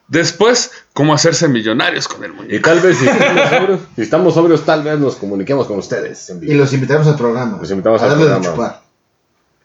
[0.09, 2.69] después cómo hacerse millonarios con el Y muñeco.
[2.69, 6.31] tal vez, si estamos sobrios, si estamos sobrios, tal vez nos comuniquemos con ustedes.
[6.31, 6.53] en vivo.
[6.53, 7.59] Y los invitamos al programa.
[7.61, 8.81] Los invitamos a al programa.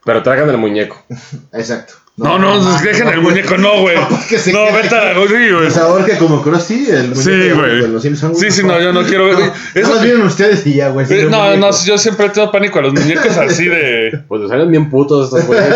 [0.03, 1.03] Pero traigan el muñeco.
[1.53, 1.93] Exacto.
[2.17, 3.95] No, no, no, dejen no, el muñeco, no, güey.
[4.53, 5.77] No, vete a la güey.
[5.79, 7.99] Ahora que como Krusty, el muñeco Sí, güey.
[8.35, 9.37] Sí, sí, no, yo no quiero ver.
[9.39, 11.07] No, Eso- vienen ustedes y ya, güey.
[11.09, 14.23] Eh, No, no, yo siempre tengo pánico a los muñecos así de.
[14.27, 15.73] Pues salen bien putos estos güeyes.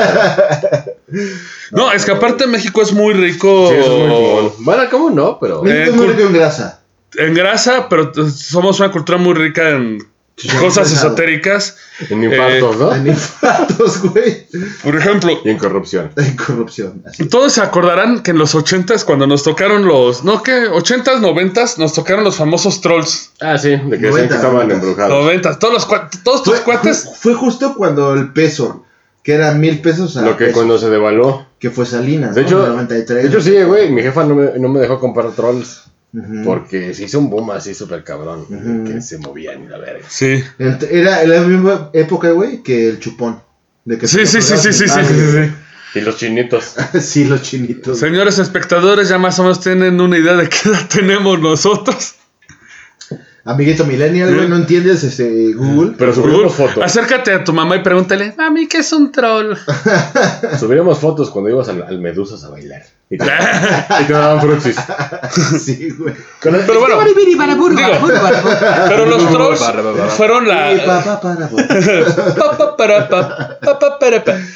[1.72, 4.52] No, es que aparte México es muy rico Sí, es muy.
[4.66, 5.38] Bueno, ¿cómo no?
[5.40, 5.60] Pero.
[5.66, 6.82] Eh, México es muy rico en grasa.
[7.18, 10.00] en grasa, pero somos una cultura muy rica en
[10.60, 11.08] cosas pesado.
[11.10, 11.78] esotéricas.
[12.10, 12.94] En infartos, ¿no?
[12.94, 14.48] En infartos, güey.
[14.84, 16.12] Por ejemplo, Y en corrupción.
[16.18, 17.04] En corrupción.
[17.08, 17.26] Así.
[17.30, 20.24] todos se acordarán que en los ochentas, cuando nos tocaron los.
[20.26, 20.68] No, ¿qué?
[20.68, 23.32] Ochentas, noventas, nos tocaron los famosos trolls.
[23.40, 24.74] Ah, sí, de que decían 90, que estaban 90.
[24.76, 25.24] embrujados.
[25.24, 25.88] Noventas, todos los
[26.24, 27.04] todos tus Fue, cuates.
[27.04, 28.85] fue- fue justo cuando el peso,
[29.26, 31.48] que era mil pesos a Lo que peso, cuando se devaluó.
[31.58, 32.48] que fue Salinas, De ¿no?
[32.48, 33.24] hecho, En el 93.
[33.24, 33.92] de hecho sí, güey.
[33.92, 35.82] Mi jefa no me, no me dejó comprar trolls.
[36.46, 38.46] Porque se hizo un boom así súper cabrón.
[38.86, 40.06] Que se movían y la verga.
[40.08, 40.42] Sí.
[40.60, 43.42] Era la misma época, güey, que el chupón.
[43.84, 46.00] De que Sí, sí, sí, sí, sí, sí, sí, sí.
[46.00, 46.76] Y los chinitos.
[47.02, 47.98] sí, los chinitos.
[48.00, 52.16] Señores espectadores, ya más o menos tienen una idea de qué edad tenemos nosotros.
[53.48, 55.94] Amiguito millennial, güey, no entiendes este Google.
[56.00, 56.84] Pero subimos fotos.
[56.84, 59.56] Acércate a tu mamá y pregúntale, mami, ¿qué es un troll?
[60.60, 62.82] Subíamos fotos cuando ibas al, al Medusas a bailar.
[63.08, 64.76] Y te, y te daban fruxis.
[65.64, 66.16] sí, güey.
[66.42, 66.96] Con el- Pero bueno,
[67.76, 67.92] digo,
[68.90, 69.60] pero los trolls
[70.18, 70.72] fueron la...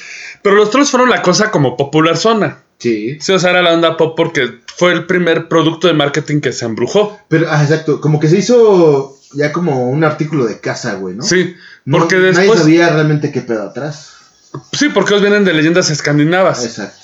[0.42, 2.58] Pero los trolls fueron la cosa como popular zona.
[2.80, 3.18] Sí.
[3.20, 6.54] Sí, o sea, era la onda pop porque fue el primer producto de marketing que
[6.54, 7.20] se embrujó.
[7.28, 8.00] Pero, ah, exacto.
[8.02, 11.24] Como que se hizo ya como un artículo de casa, güey, ¿no?
[11.24, 11.56] Sí,
[11.86, 12.60] No- porque Nadie después...
[12.62, 14.14] sabía realmente qué pedo atrás.
[14.72, 16.66] Sí, porque ellos vienen de leyendas escandinavas.
[16.66, 16.98] Exacto.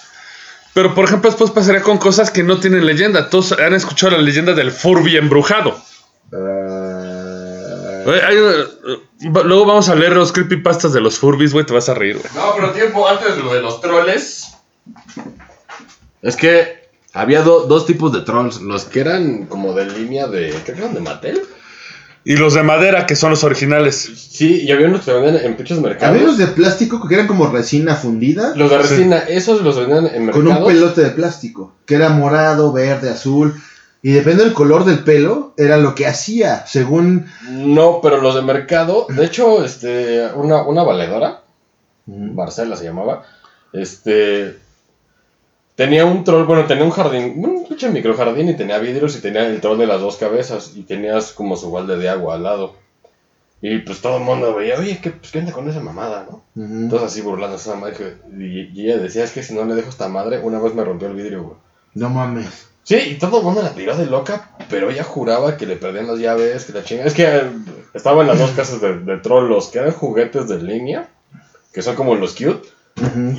[0.74, 3.30] Pero, por ejemplo, después pasaría con cosas que no tienen leyenda.
[3.30, 5.80] Todos han escuchado la leyenda del Furby embrujado.
[6.34, 9.00] Ah, hay, eh,
[9.44, 12.30] luego vamos a leer los creepypastas de los Furbies, güey, te vas a reír, güey.
[12.36, 14.54] No, pero tiempo antes de lo de los troles.
[16.26, 18.62] Es que había do- dos tipos de trolls.
[18.62, 20.54] Los que eran como de línea de.
[20.66, 21.42] Que eran de Mattel.
[22.28, 23.96] Y los de madera, que son los originales.
[24.32, 26.10] Sí, y había unos que se vendían en pinches mercados.
[26.16, 28.54] Había unos de plástico que eran como resina fundida.
[28.56, 30.68] Los de resina, esos los vendían en con mercados.
[30.68, 33.54] un pelote de plástico, que era morado, verde, azul.
[34.02, 37.28] Y depende del color del pelo, era lo que hacía, según...
[37.50, 39.06] No, pero los de mercado.
[39.10, 41.42] De hecho, este, una, una valedora,
[42.08, 43.24] Marcela se llamaba,
[43.74, 44.58] este.
[45.76, 49.46] Tenía un troll, bueno, tenía un jardín, un pinche microjardín y tenía vidrios y tenía
[49.46, 52.76] el troll de las dos cabezas y tenías como su balde de agua al lado.
[53.62, 56.44] Y pues todo el mundo veía, oye, ¿qué, pues, ¿qué onda con esa mamada, no?
[56.56, 56.74] Ujú.
[56.74, 58.18] Entonces así burlando esa madre.
[58.38, 60.84] Y, y ella decía, es que si no le dejo esta madre, una vez me
[60.84, 61.58] rompió el vidrio, güey.
[61.96, 62.68] No mames.
[62.84, 66.08] Sí, y todo el mundo la tiró de loca, pero ella juraba que le perdían
[66.08, 67.06] las llaves, que la chinga.
[67.06, 67.42] Es que eh,
[67.96, 71.10] estaba en las dos casas de, de troll, los que eran juguetes de línea,
[71.74, 72.68] que son como los cute,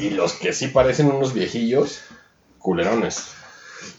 [0.01, 2.01] y los que sí parecen unos viejillos,
[2.67, 3.29] culerones.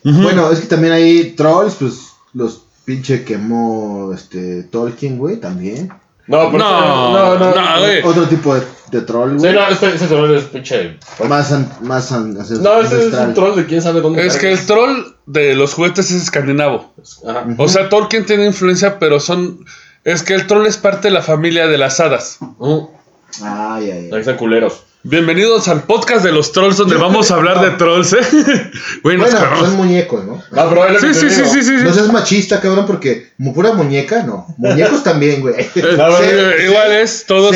[0.03, 1.93] Bueno, es que también hay trolls, pues
[2.33, 5.89] los pinche quemó este Tolkien, güey, también.
[6.27, 7.55] No, pero No, no, no.
[7.55, 8.03] no, güey.
[8.03, 8.61] Otro tipo de,
[8.91, 9.53] de troll, Sí, güey.
[9.53, 10.97] no, este, ese troll es pinche.
[11.27, 14.25] Más, an- más an- No, este es un troll de quién sabe dónde.
[14.27, 16.93] Es que el troll de los juguetes es escandinavo.
[17.27, 17.45] Ajá.
[17.57, 19.65] O sea, Tolkien tiene influencia, pero son...
[20.03, 22.37] Es que el troll es parte de la familia de las hadas.
[22.41, 22.91] Ujú.
[23.43, 24.83] Ay, ay, Ahí están culeros.
[25.09, 28.17] Bienvenidos al podcast de los trolls, donde vamos a hablar de trolls, ¿eh?
[29.03, 29.59] Bueno, cagamos.
[29.69, 30.43] son muñecos, ¿no?
[30.99, 31.71] Sí, sí, sí, sí, sí.
[31.81, 34.53] No seas machista, cabrón, porque pura muñeca, no.
[34.57, 35.55] Muñecos también, güey.
[35.61, 37.55] Eh, Sé- eh, igual es, todos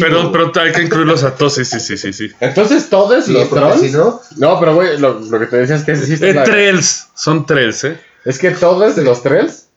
[0.00, 2.32] pero, pero hay que incluirlos a todos, sí, sí, sí, sí, sí.
[2.40, 3.80] Entonces, todos Sí, los trolls.
[3.82, 7.06] si no, No, pero güey, lo, lo que te decía es que Eh, la- trails,
[7.14, 8.00] son trails, ¿eh?
[8.24, 9.68] Es que todos los tres.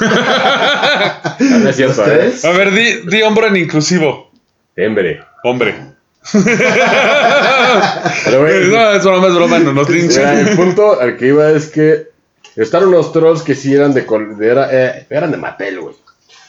[0.00, 2.18] Ah, no es cierto, ¿Los ¿eh?
[2.20, 2.44] tres?
[2.44, 4.30] A ver, di, di hombre en inclusivo.
[4.78, 5.24] Hombre.
[5.42, 5.95] Hombre.
[8.24, 10.26] Pero, güey, No, es broma, es broma, no nos linchen.
[10.28, 12.08] el punto al que iba es que
[12.56, 14.06] estaban unos trolls que sí eran de.
[14.06, 15.94] col- de- era- eh, eran de Mattel, güey.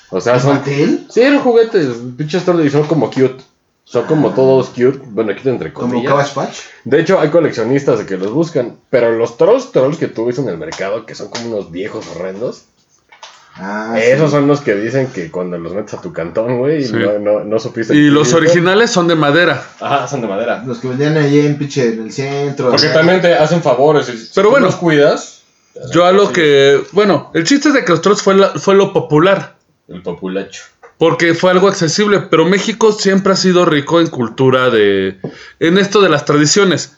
[0.10, 0.56] O sea, son.
[0.56, 1.06] ¿Mattel?
[1.10, 1.88] Sí, eran juguetes.
[2.18, 3.44] Pinches trolls y son como cute.
[3.84, 5.00] Son como todos cute.
[5.06, 6.12] Bueno, cute entre como comillas.
[6.12, 6.58] Cabbage Patch.
[6.84, 8.76] De hecho, hay coleccionistas de que los buscan.
[8.90, 12.06] Pero los trolls, trolls que tú ves en el mercado, que son como unos viejos
[12.16, 12.64] horrendos.
[13.60, 14.36] Ah, Esos sí.
[14.36, 16.94] son los que dicen que cuando los metes a tu cantón, güey, Sí.
[16.94, 17.96] no, no, no supiste.
[17.96, 19.64] Y los originales son de madera.
[19.80, 20.64] Ajá, son de madera.
[20.66, 22.70] Los que vendían allí en pinche en el centro.
[22.70, 24.06] Porque también te hacen favores.
[24.06, 25.42] si Pero tú bueno, los cuidas.
[25.92, 26.82] Yo a lo que...
[26.92, 29.56] Bueno, el chiste es de que los trolls fue, la- fue lo popular.
[29.88, 30.64] El populacho.
[30.98, 35.20] Porque fue algo accesible, pero México siempre ha sido rico en cultura de...
[35.60, 36.98] En esto de las tradiciones.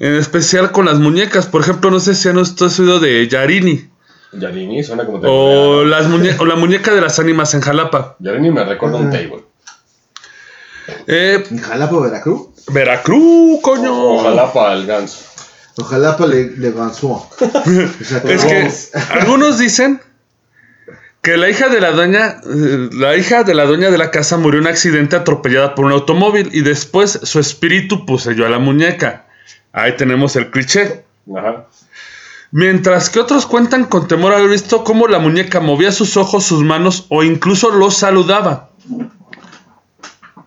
[0.00, 1.46] En especial con las muñecas.
[1.46, 3.88] Por ejemplo, no sé si han oído de Yarini.
[4.32, 8.16] Yarini suena como O, las muñe- o la muñeca de las ánimas en Jalapa.
[8.18, 9.10] Yarini me recuerda un Ah.
[9.10, 9.44] table.
[11.06, 12.48] Eh, En Jalapa, Veracruz.
[12.72, 13.92] Veracruz, coño.
[14.14, 15.24] Ojalá para el ganso.
[15.78, 17.08] Ojalá le, le ganzó.
[17.08, 17.28] O
[18.04, 18.70] sea, Es que
[19.12, 20.00] algunos dicen
[21.22, 24.36] que la hija de la doña, eh, la hija de la dueña de la casa
[24.38, 28.58] murió en un accidente atropellada por un automóvil y después su espíritu poseyó a la
[28.58, 29.26] muñeca.
[29.72, 31.04] Ahí tenemos el cliché.
[31.36, 31.66] Ajá.
[32.50, 36.62] Mientras que otros cuentan con temor haber visto cómo la muñeca movía sus ojos, sus
[36.64, 38.70] manos o incluso los saludaba.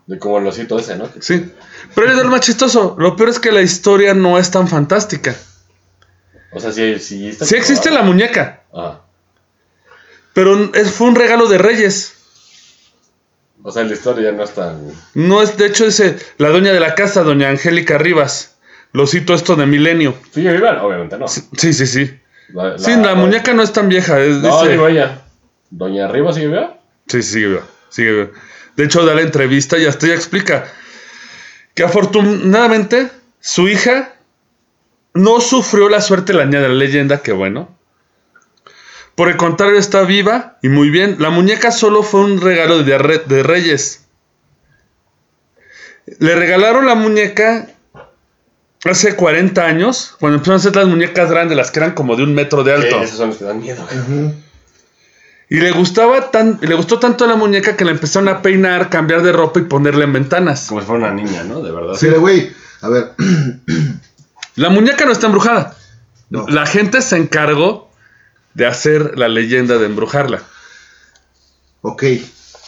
[0.07, 1.07] De como el osito ese, ¿no?
[1.19, 1.51] Sí.
[1.93, 2.95] Pero es lo más chistoso.
[2.97, 5.35] Lo peor es que la historia no es tan fantástica.
[6.51, 7.29] O sea, sí, sí.
[7.29, 9.01] está Sí existe la muñeca, Ajá.
[10.33, 12.13] pero es- fue un regalo de reyes.
[13.63, 14.81] O sea, la historia ya no es tan.
[15.13, 18.50] No es, de hecho, dice la dueña de la casa, doña Angélica Rivas.
[18.93, 20.15] Lo cito esto de Milenio.
[20.33, 20.83] ¿Sigue viva?
[20.83, 21.27] Obviamente no.
[21.27, 21.41] Sí,
[21.73, 22.19] sí, sí.
[22.49, 24.19] La, Sí, la muñeca no es tan vieja.
[24.19, 25.21] es- No, dice- digo ella.
[25.69, 26.77] ¿Doña Arriba sigue viva?
[27.07, 28.27] Sí, sí, sigue viva, sigue viva.
[28.75, 30.65] De hecho, da la entrevista y hasta ella explica
[31.73, 33.09] que afortunadamente
[33.43, 34.13] Su hija
[35.15, 37.75] no sufrió la suerte la niña de la leyenda, que bueno.
[39.15, 41.15] Por el contrario, está viva y muy bien.
[41.19, 44.05] La muñeca solo fue un regalo de, re- de Reyes.
[46.19, 47.67] Le regalaron la muñeca
[48.85, 52.23] hace 40 años, cuando empezaron a hacer las muñecas grandes, las que eran como de
[52.23, 52.97] un metro de alto.
[52.99, 53.85] Sí, esos son los que dan miedo.
[55.49, 59.21] Y le gustaba tan, le gustó tanto la muñeca que la empezaron a peinar, cambiar
[59.21, 60.67] de ropa y ponerle en ventanas.
[60.67, 61.61] Como si fuera una niña, ¿no?
[61.61, 61.97] De verdad.
[61.99, 62.51] Pero, güey,
[62.81, 63.11] a ver,
[64.55, 65.75] La muñeca no está embrujada.
[66.29, 66.47] No.
[66.47, 67.91] La gente se encargó
[68.53, 70.41] de hacer la leyenda de embrujarla.
[71.81, 72.03] ok,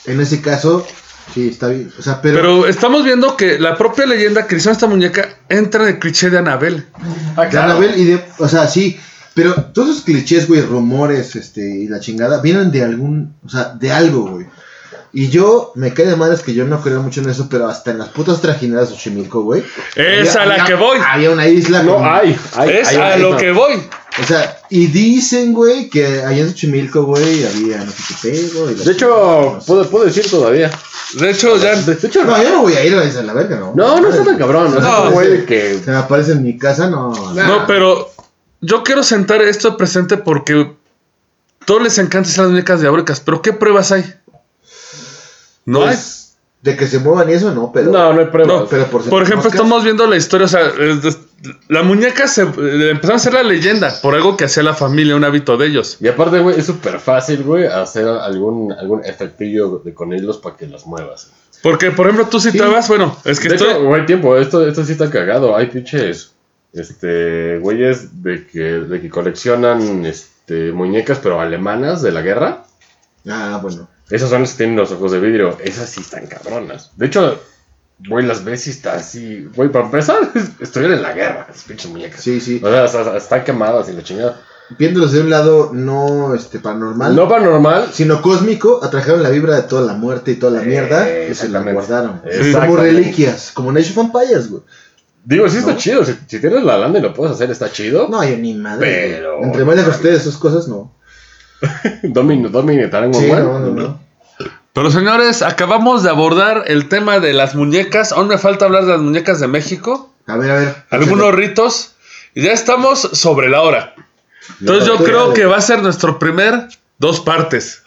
[0.06, 0.86] en ese caso,
[1.34, 1.92] sí, está bien.
[1.98, 5.84] O sea, pero, Pero estamos viendo que la propia leyenda que hizo esta muñeca entra
[5.84, 6.86] en el cliché de Anabel.
[7.36, 7.58] Ah, de.
[7.58, 9.00] Annabelle y de, o sea, sí,
[9.34, 13.74] pero todos esos clichés, güey, rumores, este, y la chingada, vienen de algún, o sea,
[13.80, 14.46] de algo, güey.
[15.16, 17.92] Y yo, me cae de madres que yo no creo mucho en eso, pero hasta
[17.92, 19.64] en las putas trajineras de Xochimilco, güey.
[19.96, 20.98] Es había- a la había- que voy.
[21.08, 22.36] Había una isla No, con- hay.
[22.56, 23.74] hay es hay- a lo que voy.
[24.22, 28.70] O sea, y dicen, güey, que allá en Xochimilco, güey, había no sé qué pedo.
[28.70, 30.70] y De hecho, puedo, puedo decir todavía.
[31.14, 31.76] De hecho, ya.
[31.76, 33.74] De, de hecho, No, yo no voy a ir a la verga, ¿no?
[33.76, 34.74] No, no está tan cabrón.
[34.74, 35.80] No, No, no güey, de que.
[35.84, 37.12] Se me aparece en mi casa, no.
[37.34, 38.12] No, pero
[38.62, 40.72] yo quiero sentar esto presente porque
[41.66, 43.20] todos les encanta hacer las muñecas diabólicas.
[43.20, 44.14] Pero ¿qué pruebas hay?
[45.66, 45.88] No hay.
[45.96, 47.92] Pues, De que se muevan y eso, no, pero.
[47.92, 48.56] No, no hay pruebas.
[48.62, 49.56] No, pero por por ejemplo, moscas.
[49.56, 50.72] estamos viendo la historia, o sea,
[51.68, 52.46] la muñeca se eh,
[52.92, 55.98] empezaron a hacer la leyenda por algo que hacía la familia, un hábito de ellos.
[56.00, 60.56] Y aparte, güey, es súper fácil, güey, hacer algún, algún efectillo de con hilos para
[60.56, 61.32] que las muevas.
[61.62, 63.72] Porque, por ejemplo, tú citabas, bueno, es que de estoy...
[63.72, 65.56] hecho, güey, tiempo, esto, esto sí está cagado.
[65.56, 66.34] Hay pinches,
[66.74, 72.66] este, güeyes de que, de que coleccionan, este, muñecas, pero alemanas de la guerra.
[73.28, 73.90] Ah, bueno.
[74.10, 75.58] Esas son las que tienen los ojos de vidrio.
[75.64, 76.92] Esas sí están cabronas.
[76.98, 77.40] De hecho,
[78.10, 79.48] güey, las ves y está así.
[79.56, 82.22] Güey, para empezar, estuvieron en la guerra, esas pinches muñecas.
[82.22, 82.62] Sí, sí.
[82.64, 84.42] O sea, hasta- están quemadas y la chingada.
[84.80, 87.90] Viéndolos de un lado no este paranormal, No paranormal.
[87.92, 91.50] sino cósmico, atrajeron la vibra de toda la muerte y toda la mierda y se
[91.50, 91.74] la exactamente.
[91.74, 92.20] guardaron.
[92.20, 92.82] Como Exactamente.
[92.82, 94.64] reliquias, como Nation of Vampires, güey.
[95.26, 95.78] Digo, sí está ¿No?
[95.78, 96.04] chido.
[96.06, 98.08] Si, si tienes la lana y lo puedes hacer, está chido.
[98.10, 98.78] No, yo ni madre.
[99.08, 99.12] güey.
[99.20, 100.92] Pero- Entre más lejos ustedes esas cosas, no.
[102.04, 104.00] Domino, Domino, Tarango, Sí, no, no.
[104.74, 108.12] Pero señores, acabamos de abordar el tema de las muñecas.
[108.12, 110.12] Aún me falta hablar de las muñecas de México.
[110.26, 110.76] A ver, a ver.
[110.90, 111.94] Algunos ritos.
[112.34, 113.94] Y ya estamos sobre la hora.
[114.60, 117.84] Entonces yo creo que va a ser nuestro primer dos partes.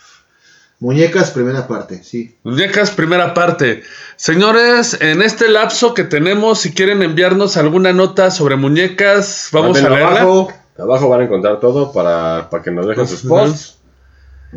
[0.78, 2.36] Muñecas, primera parte, sí.
[2.44, 3.82] Muñecas, primera parte.
[4.16, 9.88] Señores, en este lapso que tenemos, si quieren enviarnos alguna nota sobre muñecas, vamos a
[9.88, 10.20] leerla.
[10.20, 13.78] Abajo, abajo van a encontrar todo para, para que nos dejen sus posts.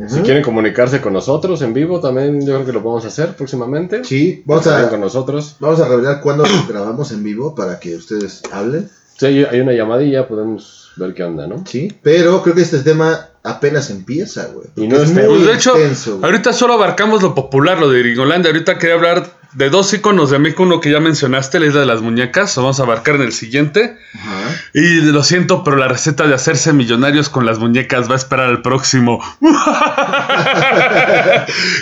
[0.08, 4.04] Si quieren comunicarse con nosotros en vivo, también yo creo que lo podemos hacer próximamente.
[4.04, 5.56] Sí, vamos a, con nosotros.
[5.60, 8.90] vamos a revelar cuándo grabamos en vivo para que ustedes hablen.
[9.18, 11.64] Si hay, una llamadilla, podemos ver qué onda, ¿no?
[11.66, 14.68] Sí, pero creo que este tema apenas empieza, güey.
[14.78, 16.24] Y no es es muy Pues de hecho, güey.
[16.24, 18.52] ahorita solo abarcamos lo popular, lo de Gringolandia.
[18.52, 21.86] Ahorita quería hablar de dos iconos de México, uno que ya mencionaste, la isla de
[21.88, 22.56] las muñecas.
[22.58, 23.98] Lo vamos a abarcar en el siguiente.
[24.16, 24.56] Ajá.
[24.74, 28.48] Y lo siento, pero la receta de hacerse millonarios con las muñecas va a esperar
[28.48, 29.20] al próximo.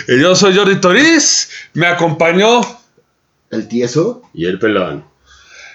[0.08, 2.60] y yo soy Jordi Toriz, me acompañó
[3.50, 4.22] El tieso.
[4.34, 5.04] Y el pelón.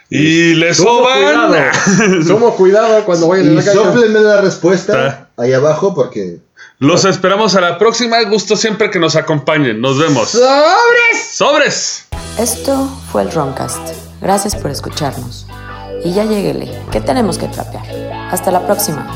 [0.09, 1.23] y le Sumo soban.
[1.23, 2.23] cuidado.
[2.27, 4.09] Sumo cuidado cuando vayan en Y la calle.
[4.09, 5.41] la respuesta Ah.
[5.43, 6.39] ahí abajo porque
[6.79, 8.21] Los esperamos a la próxima.
[8.23, 9.79] Gusto siempre que nos acompañen.
[9.79, 10.29] Nos vemos.
[10.29, 11.29] ¡Sobres!
[11.31, 12.05] ¡Sobres!
[12.37, 13.95] Esto fue el Roncast.
[14.21, 15.45] Gracias por escucharnos.
[16.03, 17.85] Y ya lleguele, que tenemos que trapear.
[18.31, 19.07] Hasta la próxima.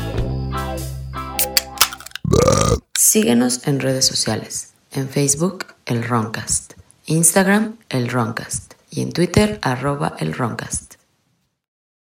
[2.96, 4.70] Síguenos en redes sociales.
[4.92, 6.74] En Facebook, el Roncast.
[7.06, 8.74] Instagram, el Roncast.
[8.90, 10.87] Y en Twitter, arroba el Roncast.